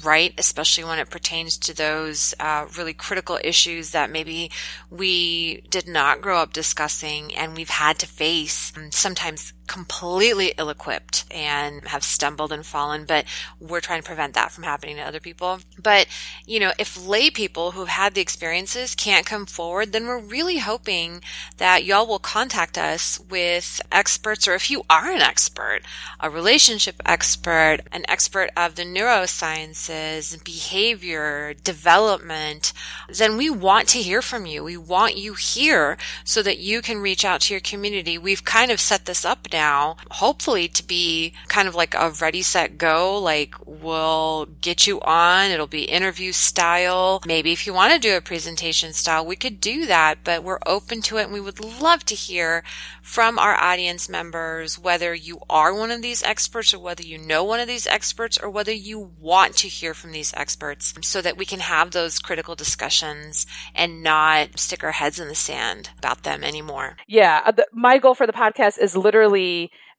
right, 0.02 0.34
especially 0.38 0.84
when 0.84 0.98
it 0.98 1.10
pertains 1.10 1.58
to 1.58 1.74
those 1.74 2.34
uh, 2.40 2.66
really 2.76 2.94
critical 2.94 3.38
issues 3.44 3.90
that 3.90 4.10
maybe 4.10 4.50
we 4.90 5.62
did 5.70 5.87
not 5.87 6.20
grow 6.20 6.38
up 6.38 6.52
discussing 6.52 7.34
and 7.34 7.54
we've 7.56 7.68
had 7.68 7.98
to 7.98 8.06
face. 8.06 8.72
Sometimes 8.90 9.52
completely 9.66 10.53
ill 10.59 10.68
equipped 10.68 11.24
and 11.31 11.87
have 11.88 12.05
stumbled 12.05 12.53
and 12.53 12.64
fallen, 12.64 13.05
but 13.05 13.24
we're 13.61 13.81
trying 13.81 14.03
to 14.03 14.07
prevent 14.07 14.35
that 14.35 14.53
from 14.53 14.64
happening 14.64 14.96
to 14.96 15.03
other 15.03 15.20
people. 15.20 15.61
But, 15.83 16.07
you 16.46 16.61
know, 16.61 16.72
if 16.79 17.07
lay 17.07 17.31
people 17.31 17.72
who've 17.72 17.88
had 17.88 18.14
the 18.14 18.20
experiences 18.20 18.94
can't 18.94 19.27
come 19.27 19.46
forward, 19.46 19.92
then 19.92 20.07
we're 20.07 20.18
really 20.18 20.59
hoping 20.59 21.22
that 21.59 21.85
y'all 21.85 22.07
will 22.07 22.18
contact 22.18 22.77
us 22.79 23.20
with 23.29 23.81
experts, 23.90 24.46
or 24.46 24.55
if 24.55 24.70
you 24.70 24.83
are 24.90 25.11
an 25.11 25.20
expert, 25.20 25.81
a 26.20 26.31
relationship 26.31 26.96
expert, 27.07 27.79
an 27.92 28.05
expert 28.09 28.50
of 28.57 28.74
the 28.74 28.85
neurosciences, 28.85 30.42
behavior, 30.44 31.55
development, 31.64 32.72
then 33.09 33.37
we 33.37 33.50
want 33.50 33.88
to 33.88 33.98
hear 33.98 34.22
from 34.22 34.46
you. 34.46 34.62
We 34.62 34.77
want 34.77 35.16
you 35.16 35.35
here 35.35 35.96
so 36.24 36.42
that 36.42 36.59
you 36.59 36.83
can 36.83 36.98
reach 36.98 37.24
out 37.24 37.42
to 37.42 37.55
your 37.55 37.61
community. 37.61 38.18
We've 38.18 38.44
kind 38.44 38.70
of 38.70 38.81
set 38.81 39.07
this 39.07 39.24
up 39.24 39.48
now, 39.55 39.97
hopefully 40.11 40.67
to 40.67 40.85
be 40.85 41.33
kind 41.47 41.69
of 41.69 41.77
like 41.77 41.95
a 41.95 42.11
ready, 42.21 42.43
set, 42.43 42.77
go. 42.77 43.19
Like 43.19 43.55
we'll 43.64 44.47
get 44.61 44.87
you 44.87 45.01
on. 45.01 45.53
It'll 45.53 45.69
be 45.69 45.85
interview 45.85 46.33
style. 46.33 47.23
Maybe 47.25 47.53
if 47.53 47.64
you 47.67 47.73
want 47.73 47.93
to 47.93 48.01
do 48.01 48.17
a 48.17 48.21
presentation 48.21 48.93
style, 48.93 49.25
we 49.25 49.37
could 49.37 49.61
do 49.61 49.87
that, 49.87 50.19
but 50.25 50.43
we're 50.43 50.59
open 50.67 51.01
to 51.03 51.19
it 51.19 51.25
and 51.25 51.33
we 51.33 51.40
would 51.40 51.64
love 51.64 52.05
to 52.07 52.17
hear 52.17 52.64
from 53.01 53.38
our 53.38 53.55
audience 53.55 54.09
members 54.09 54.79
whether 54.79 55.14
you 55.14 55.38
are 55.49 55.73
one 55.73 55.93
of 55.93 56.03
these 56.03 56.23
experts 56.25 56.75
or 56.75 56.81
whether 56.81 57.03
you 57.03 57.19
know 57.19 57.45
one 57.45 57.61
of 57.61 57.69
these 57.69 57.87
experts 57.87 58.37
or 58.38 58.51
whether 58.51 58.73
you 58.73 59.12
want 59.21 59.57
to 59.57 59.69
hear 59.69 59.95
from 59.95 60.11
these 60.11 60.35
experts 60.35 60.95
so 61.03 61.23
that 61.23 61.37
we 61.37 61.45
can 61.45 61.61
have 61.61 61.93
those 61.93 62.19
critical 62.19 62.57
discussions 62.57 63.47
and 63.75 64.03
not 64.03 64.59
stick 64.59 64.83
our 64.83 64.93
heads 64.93 65.21
in 65.21 65.29
the 65.29 65.35
sand 65.35 65.90
about 65.99 66.25
them 66.25 66.43
anymore. 66.43 66.97
Yeah. 67.07 67.43
Uh, 67.45 67.53
the, 67.53 67.67
my 67.73 67.99
goal 67.99 68.14
for 68.14 68.27
the 68.27 68.33
podcast 68.33 68.79
is 68.81 68.97
literally 68.97 69.43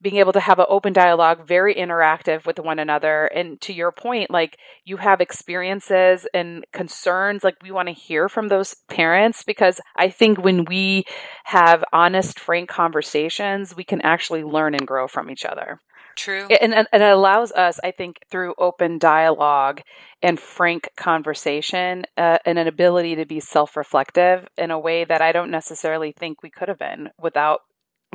being 0.02 0.18
able 0.18 0.34
to 0.34 0.40
have 0.40 0.60
an 0.60 0.66
open 0.70 0.94
dialogue, 0.94 1.48
very 1.48 1.74
interactive 1.74 2.46
with 2.46 2.60
one 2.60 2.80
another. 2.80 3.26
And 3.26 3.60
to 3.62 3.74
your 3.74 3.92
point, 3.92 4.30
like 4.30 4.58
you 4.84 4.98
have 4.98 5.22
experiences 5.22 6.28
and 6.34 6.64
concerns, 6.72 7.44
like 7.44 7.56
we 7.64 7.72
want 7.72 7.88
to 7.88 7.94
hear 7.94 8.30
from 8.30 8.48
those 8.48 8.76
parents 8.90 9.44
because 9.44 9.80
I 9.96 10.10
think 10.10 10.44
when 10.44 10.66
we 10.66 11.06
have 11.46 11.84
honest, 11.92 12.40
frank 12.40 12.70
conversations, 12.70 13.76
we 13.76 13.84
can 13.84 14.02
actually 14.02 14.44
learn 14.44 14.76
and 14.76 14.86
grow 14.86 15.08
from 15.08 15.32
each 15.32 15.46
other. 15.46 15.80
True. 16.16 16.48
And, 16.62 16.74
and, 16.74 16.88
and 16.92 17.04
it 17.04 17.10
allows 17.10 17.52
us, 17.52 17.80
I 17.84 17.92
think, 17.92 18.20
through 18.30 18.56
open 18.58 19.00
dialogue 19.00 19.82
and 20.22 20.40
frank 20.40 20.90
conversation, 20.96 22.06
uh, 22.18 22.38
and 22.46 22.58
an 22.58 22.68
ability 22.68 23.16
to 23.18 23.26
be 23.26 23.40
self 23.40 23.76
reflective 23.76 24.48
in 24.58 24.72
a 24.72 24.80
way 24.80 25.04
that 25.04 25.22
I 25.22 25.32
don't 25.32 25.52
necessarily 25.52 26.14
think 26.14 26.42
we 26.42 26.50
could 26.50 26.70
have 26.70 26.80
been 26.80 27.10
without 27.20 27.62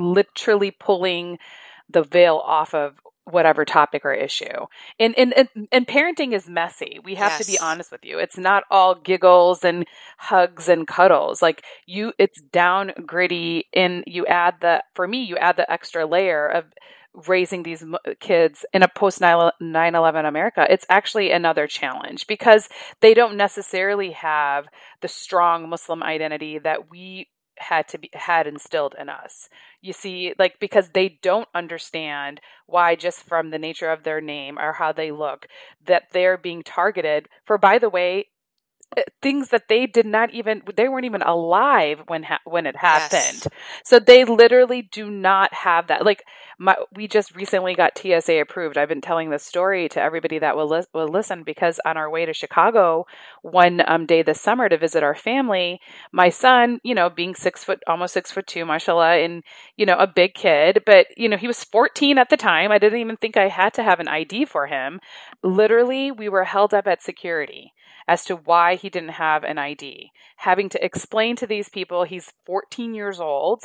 literally 0.00 0.70
pulling 0.70 1.38
the 1.88 2.02
veil 2.02 2.36
off 2.36 2.74
of 2.74 3.00
whatever 3.24 3.64
topic 3.64 4.04
or 4.04 4.12
issue. 4.12 4.66
And 4.98 5.16
and 5.16 5.32
and, 5.34 5.68
and 5.70 5.86
parenting 5.86 6.32
is 6.32 6.48
messy. 6.48 6.98
We 7.02 7.14
have 7.16 7.32
yes. 7.32 7.46
to 7.46 7.52
be 7.52 7.58
honest 7.58 7.92
with 7.92 8.04
you. 8.04 8.18
It's 8.18 8.38
not 8.38 8.64
all 8.70 8.94
giggles 8.94 9.64
and 9.64 9.86
hugs 10.18 10.68
and 10.68 10.86
cuddles. 10.86 11.42
Like 11.42 11.64
you 11.86 12.12
it's 12.18 12.40
down 12.40 12.92
gritty 13.06 13.68
and 13.72 14.04
you 14.06 14.26
add 14.26 14.56
the 14.60 14.82
for 14.94 15.06
me 15.06 15.24
you 15.24 15.36
add 15.36 15.56
the 15.56 15.70
extra 15.70 16.06
layer 16.06 16.46
of 16.46 16.64
raising 17.26 17.64
these 17.64 17.84
kids 18.20 18.64
in 18.72 18.84
a 18.84 18.88
post 18.88 19.20
9-11 19.20 20.28
america 20.28 20.64
it's 20.70 20.86
actually 20.88 21.32
another 21.32 21.66
challenge 21.66 22.28
because 22.28 22.68
they 23.00 23.14
don't 23.14 23.36
necessarily 23.36 24.12
have 24.12 24.66
the 25.00 25.08
strong 25.08 25.68
muslim 25.68 26.04
identity 26.04 26.60
that 26.60 26.88
we 26.88 27.28
had 27.60 27.88
to 27.88 27.98
be 27.98 28.10
had 28.14 28.46
instilled 28.46 28.94
in 28.98 29.08
us. 29.08 29.48
You 29.80 29.92
see, 29.92 30.34
like 30.38 30.58
because 30.58 30.90
they 30.90 31.18
don't 31.22 31.48
understand 31.54 32.40
why 32.66 32.96
just 32.96 33.22
from 33.24 33.50
the 33.50 33.58
nature 33.58 33.90
of 33.90 34.02
their 34.02 34.20
name 34.20 34.58
or 34.58 34.74
how 34.74 34.92
they 34.92 35.12
look 35.12 35.46
that 35.86 36.04
they're 36.12 36.38
being 36.38 36.62
targeted 36.62 37.28
for 37.44 37.58
by 37.58 37.78
the 37.78 37.90
way 37.90 38.26
things 39.22 39.50
that 39.50 39.68
they 39.68 39.86
did 39.86 40.06
not 40.06 40.32
even 40.34 40.62
they 40.76 40.88
weren't 40.88 41.04
even 41.04 41.22
alive 41.22 42.02
when 42.08 42.24
ha- 42.24 42.40
when 42.44 42.66
it 42.66 42.76
happened. 42.76 43.12
Yes. 43.12 43.48
So 43.84 44.00
they 44.00 44.24
literally 44.24 44.82
do 44.82 45.10
not 45.10 45.54
have 45.54 45.86
that. 45.86 46.04
Like 46.04 46.24
my, 46.58 46.76
we 46.94 47.06
just 47.06 47.34
recently 47.36 47.74
got 47.74 47.96
TSA 47.96 48.40
approved. 48.40 48.76
I've 48.76 48.88
been 48.88 49.00
telling 49.00 49.30
this 49.30 49.44
story 49.44 49.88
to 49.90 50.02
everybody 50.02 50.40
that 50.40 50.56
will 50.56 50.68
li- 50.68 50.86
will 50.92 51.08
listen 51.08 51.44
because 51.44 51.80
on 51.84 51.96
our 51.96 52.10
way 52.10 52.26
to 52.26 52.32
Chicago 52.32 53.06
one 53.42 53.82
um, 53.86 54.06
day 54.06 54.22
this 54.22 54.40
summer 54.40 54.68
to 54.68 54.76
visit 54.76 55.02
our 55.04 55.14
family, 55.14 55.80
my 56.12 56.28
son, 56.28 56.80
you 56.82 56.94
know, 56.94 57.08
being 57.08 57.34
six 57.34 57.62
foot 57.62 57.80
almost 57.86 58.14
six 58.14 58.32
foot 58.32 58.48
two, 58.48 58.64
mashallah, 58.64 59.18
and 59.18 59.44
you 59.76 59.86
know 59.86 59.96
a 59.98 60.06
big 60.06 60.34
kid, 60.34 60.82
but 60.84 61.06
you 61.16 61.28
know 61.28 61.36
he 61.36 61.46
was 61.46 61.62
14 61.62 62.18
at 62.18 62.28
the 62.28 62.36
time. 62.36 62.72
I 62.72 62.78
didn't 62.78 63.00
even 63.00 63.16
think 63.16 63.36
I 63.36 63.48
had 63.48 63.72
to 63.74 63.84
have 63.84 64.00
an 64.00 64.08
ID 64.08 64.46
for 64.46 64.66
him. 64.66 65.00
Literally, 65.44 66.10
we 66.10 66.28
were 66.28 66.44
held 66.44 66.74
up 66.74 66.88
at 66.88 67.02
security 67.02 67.72
as 68.10 68.24
to 68.24 68.34
why 68.34 68.74
he 68.74 68.90
didn't 68.90 69.10
have 69.10 69.44
an 69.44 69.56
ID, 69.56 70.10
having 70.38 70.68
to 70.68 70.84
explain 70.84 71.36
to 71.36 71.46
these 71.46 71.68
people 71.68 72.02
he's 72.02 72.32
14 72.44 72.92
years 72.92 73.20
old. 73.20 73.62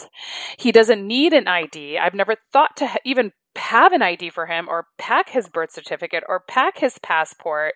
He 0.60 0.72
doesn't 0.72 1.06
need 1.06 1.34
an 1.34 1.48
ID. 1.48 1.98
I've 1.98 2.14
never 2.14 2.36
thought 2.54 2.78
to 2.78 2.88
even 3.04 3.32
have 3.56 3.92
an 3.92 4.04
ID 4.04 4.30
for 4.30 4.46
him 4.46 4.68
or 4.70 4.86
pack 5.00 5.30
his 5.30 5.50
birth 5.50 5.72
certificate 5.72 6.24
or 6.30 6.44
pack 6.48 6.78
his 6.78 7.00
passport 7.00 7.74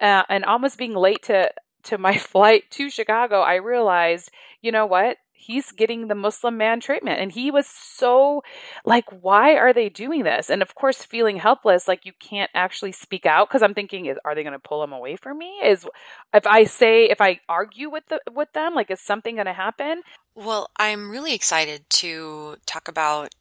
uh, 0.00 0.22
and 0.28 0.44
almost 0.44 0.78
being 0.78 0.94
late 0.94 1.24
to 1.24 1.50
to 1.82 1.98
my 1.98 2.16
flight 2.32 2.70
to 2.70 2.88
Chicago, 2.88 3.40
I 3.40 3.56
realized, 3.56 4.30
you 4.60 4.70
know 4.70 4.86
what? 4.86 5.16
He's 5.42 5.72
getting 5.72 6.08
the 6.08 6.14
Muslim 6.14 6.56
man 6.56 6.80
treatment. 6.80 7.20
And 7.20 7.32
he 7.32 7.50
was 7.50 7.66
so 7.66 8.42
like, 8.84 9.04
why 9.10 9.56
are 9.56 9.72
they 9.72 9.88
doing 9.88 10.22
this? 10.22 10.48
And 10.50 10.62
of 10.62 10.74
course, 10.74 11.04
feeling 11.04 11.36
helpless, 11.36 11.88
like 11.88 12.06
you 12.06 12.12
can't 12.18 12.50
actually 12.54 12.92
speak 12.92 13.26
out 13.26 13.48
because 13.48 13.62
I'm 13.62 13.74
thinking, 13.74 14.14
are 14.24 14.34
they 14.34 14.42
going 14.42 14.52
to 14.52 14.58
pull 14.58 14.82
him 14.82 14.92
away 14.92 15.16
from 15.16 15.38
me? 15.38 15.60
Is 15.64 15.86
if 16.32 16.46
I 16.46 16.64
say 16.64 17.06
if 17.06 17.20
I 17.20 17.40
argue 17.48 17.90
with 17.90 18.04
the 18.08 18.20
with 18.32 18.52
them, 18.52 18.74
like 18.74 18.90
is 18.90 19.00
something 19.00 19.34
going 19.36 19.46
to 19.46 19.52
happen? 19.52 20.02
Well, 20.34 20.70
I'm 20.76 21.10
really 21.10 21.34
excited 21.34 21.88
to 21.90 22.56
talk 22.64 22.88
about 22.88 23.34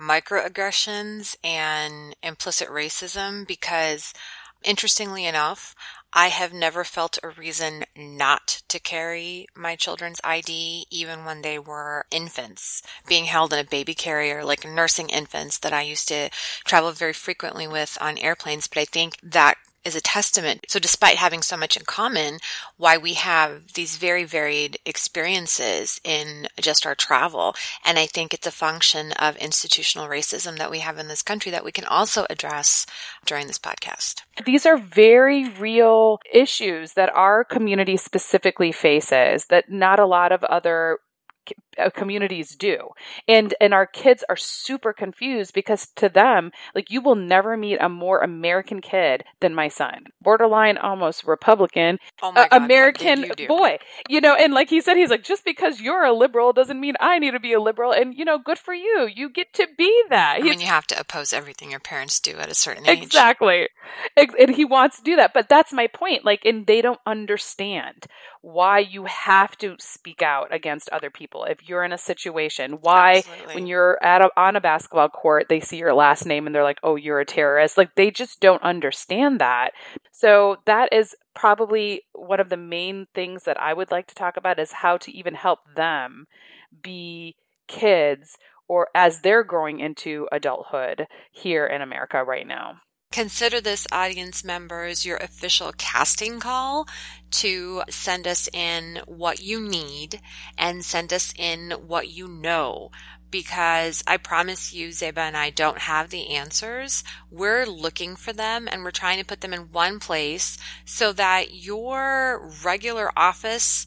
microaggressions 0.00 1.36
and 1.44 2.16
implicit 2.22 2.68
racism 2.68 3.46
because 3.46 4.12
interestingly 4.64 5.26
enough, 5.26 5.74
I 6.14 6.28
have 6.28 6.52
never 6.52 6.84
felt 6.84 7.18
a 7.22 7.30
reason 7.30 7.84
not 7.96 8.62
to 8.68 8.78
carry 8.78 9.46
my 9.54 9.76
children's 9.76 10.20
ID, 10.22 10.86
even 10.90 11.24
when 11.24 11.40
they 11.40 11.58
were 11.58 12.04
infants, 12.10 12.82
being 13.06 13.24
held 13.24 13.52
in 13.52 13.58
a 13.58 13.64
baby 13.64 13.94
carrier, 13.94 14.44
like 14.44 14.66
nursing 14.66 15.08
infants 15.08 15.58
that 15.58 15.72
I 15.72 15.82
used 15.82 16.08
to 16.08 16.28
travel 16.64 16.92
very 16.92 17.14
frequently 17.14 17.66
with 17.66 17.96
on 18.00 18.18
airplanes. 18.18 18.66
But 18.66 18.78
I 18.78 18.84
think 18.84 19.16
that 19.22 19.56
is 19.84 19.96
a 19.96 20.00
testament. 20.00 20.64
So 20.68 20.78
despite 20.78 21.16
having 21.16 21.42
so 21.42 21.56
much 21.56 21.76
in 21.76 21.84
common, 21.84 22.38
why 22.76 22.96
we 22.96 23.14
have 23.14 23.72
these 23.74 23.96
very 23.96 24.24
varied 24.24 24.78
experiences 24.86 26.00
in 26.04 26.48
just 26.60 26.86
our 26.86 26.94
travel. 26.94 27.54
And 27.84 27.98
I 27.98 28.06
think 28.06 28.32
it's 28.32 28.46
a 28.46 28.52
function 28.52 29.12
of 29.12 29.36
institutional 29.36 30.08
racism 30.08 30.58
that 30.58 30.70
we 30.70 30.80
have 30.80 30.98
in 30.98 31.08
this 31.08 31.22
country 31.22 31.50
that 31.52 31.64
we 31.64 31.72
can 31.72 31.84
also 31.84 32.26
address 32.30 32.86
during 33.24 33.46
this 33.46 33.58
podcast. 33.58 34.22
These 34.44 34.66
are 34.66 34.76
very 34.76 35.48
real 35.48 36.18
issues 36.32 36.94
that 36.94 37.14
our 37.14 37.44
community 37.44 37.96
specifically 37.96 38.72
faces 38.72 39.46
that 39.46 39.70
not 39.70 39.98
a 39.98 40.06
lot 40.06 40.32
of 40.32 40.44
other 40.44 40.98
Uh, 41.78 41.90
communities 41.90 42.54
do. 42.54 42.90
And 43.26 43.54
and 43.60 43.72
our 43.72 43.86
kids 43.86 44.24
are 44.28 44.36
super 44.36 44.92
confused 44.92 45.54
because 45.54 45.88
to 45.96 46.08
them 46.08 46.52
like 46.74 46.90
you 46.90 47.00
will 47.00 47.14
never 47.14 47.56
meet 47.56 47.78
a 47.80 47.88
more 47.88 48.20
american 48.20 48.80
kid 48.80 49.24
than 49.40 49.54
my 49.54 49.68
son. 49.68 50.04
Borderline 50.20 50.76
almost 50.76 51.24
republican. 51.26 51.98
Oh 52.22 52.32
God, 52.32 52.48
american 52.52 53.30
you 53.38 53.48
boy. 53.48 53.78
You 54.08 54.20
know 54.20 54.34
and 54.34 54.52
like 54.52 54.68
he 54.68 54.80
said 54.80 54.96
he's 54.96 55.10
like 55.10 55.24
just 55.24 55.44
because 55.44 55.80
you're 55.80 56.04
a 56.04 56.12
liberal 56.12 56.52
doesn't 56.52 56.80
mean 56.80 56.94
i 57.00 57.18
need 57.18 57.32
to 57.32 57.40
be 57.40 57.52
a 57.52 57.60
liberal. 57.60 57.92
And 57.92 58.14
you 58.14 58.24
know 58.24 58.38
good 58.38 58.58
for 58.58 58.74
you. 58.74 59.08
You 59.14 59.30
get 59.30 59.52
to 59.54 59.66
be 59.76 60.02
that. 60.10 60.38
I 60.40 60.42
mean, 60.42 60.60
you 60.60 60.66
have 60.66 60.86
to 60.88 61.00
oppose 61.00 61.32
everything 61.32 61.70
your 61.70 61.80
parents 61.80 62.20
do 62.20 62.36
at 62.38 62.50
a 62.50 62.54
certain 62.54 62.88
age. 62.88 63.02
Exactly. 63.02 63.68
And 64.16 64.54
he 64.54 64.64
wants 64.64 64.98
to 64.98 65.02
do 65.02 65.16
that. 65.16 65.32
But 65.32 65.48
that's 65.48 65.72
my 65.72 65.86
point 65.86 66.24
like 66.24 66.44
and 66.44 66.66
they 66.66 66.82
don't 66.82 67.00
understand 67.06 68.06
why 68.42 68.80
you 68.80 69.04
have 69.04 69.56
to 69.58 69.76
speak 69.78 70.20
out 70.20 70.52
against 70.52 70.88
other 70.90 71.10
people. 71.10 71.44
If 71.44 71.61
you're 71.66 71.84
in 71.84 71.92
a 71.92 71.98
situation 71.98 72.78
why 72.80 73.18
Absolutely. 73.18 73.54
when 73.54 73.66
you're 73.66 73.98
at 74.02 74.22
a, 74.22 74.30
on 74.36 74.56
a 74.56 74.60
basketball 74.60 75.08
court 75.08 75.46
they 75.48 75.60
see 75.60 75.78
your 75.78 75.94
last 75.94 76.26
name 76.26 76.46
and 76.46 76.54
they're 76.54 76.62
like 76.62 76.80
oh 76.82 76.96
you're 76.96 77.20
a 77.20 77.26
terrorist 77.26 77.78
like 77.78 77.94
they 77.94 78.10
just 78.10 78.40
don't 78.40 78.62
understand 78.62 79.40
that 79.40 79.72
so 80.10 80.56
that 80.66 80.92
is 80.92 81.16
probably 81.34 82.02
one 82.12 82.40
of 82.40 82.48
the 82.48 82.56
main 82.56 83.06
things 83.14 83.44
that 83.44 83.60
I 83.60 83.72
would 83.72 83.90
like 83.90 84.06
to 84.08 84.14
talk 84.14 84.36
about 84.36 84.58
is 84.58 84.72
how 84.72 84.96
to 84.98 85.10
even 85.10 85.34
help 85.34 85.60
them 85.74 86.26
be 86.82 87.36
kids 87.66 88.38
or 88.68 88.88
as 88.94 89.20
they're 89.20 89.44
growing 89.44 89.80
into 89.80 90.28
adulthood 90.30 91.06
here 91.30 91.66
in 91.66 91.82
America 91.82 92.22
right 92.22 92.46
now. 92.46 92.76
Consider 93.12 93.60
this 93.60 93.86
audience 93.92 94.42
members 94.42 95.04
your 95.04 95.18
official 95.18 95.70
casting 95.76 96.40
call 96.40 96.88
to 97.30 97.82
send 97.90 98.26
us 98.26 98.48
in 98.54 99.02
what 99.04 99.42
you 99.42 99.60
need 99.60 100.18
and 100.56 100.82
send 100.82 101.12
us 101.12 101.34
in 101.36 101.72
what 101.72 102.08
you 102.08 102.26
know. 102.26 102.90
Because 103.30 104.02
I 104.06 104.16
promise 104.16 104.72
you, 104.72 104.88
Zeba 104.88 105.18
and 105.18 105.36
I 105.36 105.50
don't 105.50 105.80
have 105.80 106.08
the 106.08 106.30
answers. 106.30 107.04
We're 107.30 107.66
looking 107.66 108.16
for 108.16 108.32
them 108.32 108.66
and 108.66 108.82
we're 108.82 108.90
trying 108.90 109.18
to 109.18 109.26
put 109.26 109.42
them 109.42 109.52
in 109.52 109.72
one 109.72 110.00
place 110.00 110.56
so 110.86 111.12
that 111.12 111.52
your 111.52 112.50
regular 112.64 113.10
office 113.14 113.86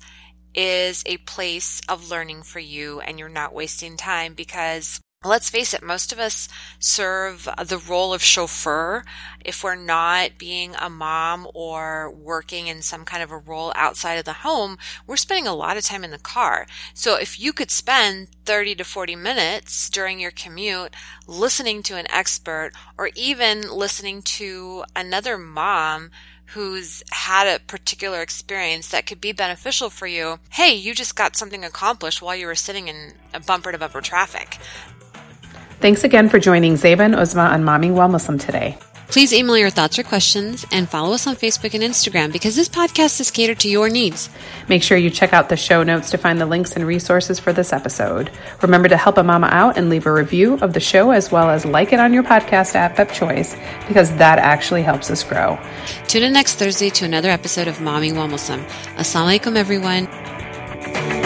is 0.53 1.01
a 1.07 1.17
place 1.17 1.81
of 1.89 2.11
learning 2.11 2.43
for 2.43 2.59
you 2.59 2.99
and 2.99 3.17
you're 3.17 3.27
not 3.27 3.55
wasting 3.55 3.97
time 3.97 4.35
because 4.35 5.01
let's 5.25 5.49
face 5.49 5.73
it, 5.73 5.83
most 5.83 6.11
of 6.11 6.19
us 6.19 6.47
serve 6.79 7.49
the 7.65 7.77
role 7.77 8.13
of 8.13 8.21
chauffeur 8.21 9.03
if 9.43 9.63
we're 9.63 9.75
not 9.75 10.37
being 10.37 10.75
a 10.79 10.89
mom 10.89 11.47
or 11.53 12.11
working 12.11 12.67
in 12.67 12.81
some 12.81 13.05
kind 13.05 13.23
of 13.23 13.31
a 13.31 13.37
role 13.37 13.73
outside 13.75 14.15
of 14.15 14.25
the 14.25 14.33
home. 14.33 14.77
We're 15.07 15.17
spending 15.17 15.47
a 15.47 15.55
lot 15.55 15.77
of 15.77 15.83
time 15.83 16.03
in 16.03 16.11
the 16.11 16.17
car. 16.17 16.67
So 16.93 17.15
if 17.15 17.39
you 17.39 17.53
could 17.53 17.71
spend 17.71 18.27
30 18.45 18.75
to 18.75 18.83
40 18.83 19.15
minutes 19.15 19.89
during 19.89 20.19
your 20.19 20.31
commute 20.31 20.95
listening 21.27 21.81
to 21.83 21.97
an 21.97 22.09
expert 22.11 22.71
or 22.97 23.09
even 23.15 23.69
listening 23.69 24.21
to 24.21 24.83
another 24.95 25.37
mom 25.37 26.11
who's 26.49 27.03
had 27.11 27.47
a 27.47 27.59
particular 27.59 28.21
experience 28.21 28.89
that 28.89 29.05
could 29.07 29.19
be 29.19 29.31
beneficial 29.31 29.89
for 29.89 30.05
you, 30.05 30.39
hey, 30.51 30.73
you 30.73 30.93
just 30.93 31.15
got 31.15 31.35
something 31.35 31.65
accomplished 31.65 32.21
while 32.21 32.35
you 32.35 32.45
were 32.45 32.55
sitting 32.55 32.87
in 32.87 33.13
a 33.33 33.39
bumper 33.39 33.71
to 33.71 33.77
bumper 33.77 34.01
traffic. 34.01 34.59
Thanks 35.79 36.03
again 36.03 36.29
for 36.29 36.39
joining 36.39 36.73
Zeba 36.73 37.01
and 37.01 37.15
Uzma 37.15 37.49
on 37.51 37.63
Momming 37.63 37.93
While 37.93 38.07
Muslim 38.07 38.37
today. 38.37 38.77
Please 39.07 39.31
email 39.33 39.57
your 39.57 39.69
thoughts 39.69 39.99
or 39.99 40.03
questions 40.03 40.65
and 40.71 40.89
follow 40.89 41.13
us 41.13 41.27
on 41.27 41.35
Facebook 41.35 41.75
and 41.75 41.83
Instagram 41.83 42.31
because 42.33 42.55
this 42.55 42.67
podcast 42.67 43.21
is 43.21 43.29
catered 43.29 43.59
to 43.59 43.69
your 43.69 43.87
needs. 43.87 44.29
Make 44.67 44.81
sure 44.81 44.97
you 44.97 45.11
check 45.11 45.31
out 45.31 45.47
the 45.49 45.55
show 45.55 45.83
notes 45.83 46.09
to 46.11 46.17
find 46.17 46.41
the 46.41 46.45
links 46.47 46.75
and 46.75 46.85
resources 46.87 47.39
for 47.39 47.53
this 47.53 47.71
episode. 47.71 48.31
Remember 48.63 48.89
to 48.89 48.97
help 48.97 49.17
a 49.17 49.23
mama 49.23 49.47
out 49.51 49.77
and 49.77 49.89
leave 49.89 50.07
a 50.07 50.11
review 50.11 50.55
of 50.55 50.73
the 50.73 50.79
show 50.79 51.11
as 51.11 51.31
well 51.31 51.49
as 51.51 51.65
like 51.65 51.93
it 51.93 51.99
on 51.99 52.13
your 52.13 52.23
podcast 52.23 52.73
app 52.73 52.97
of 52.97 53.13
choice 53.13 53.55
because 53.87 54.11
that 54.17 54.39
actually 54.39 54.81
helps 54.81 55.11
us 55.11 55.23
grow. 55.23 55.59
Tune 56.07 56.23
in 56.23 56.33
next 56.33 56.55
Thursday 56.55 56.89
to 56.89 57.05
another 57.05 57.29
episode 57.29 57.67
of 57.67 57.77
Momming 57.77 58.15
While 58.15 58.27
Muslim. 58.27 58.61
Assalamu 58.97 59.39
alaikum, 59.39 59.55
everyone. 59.55 61.24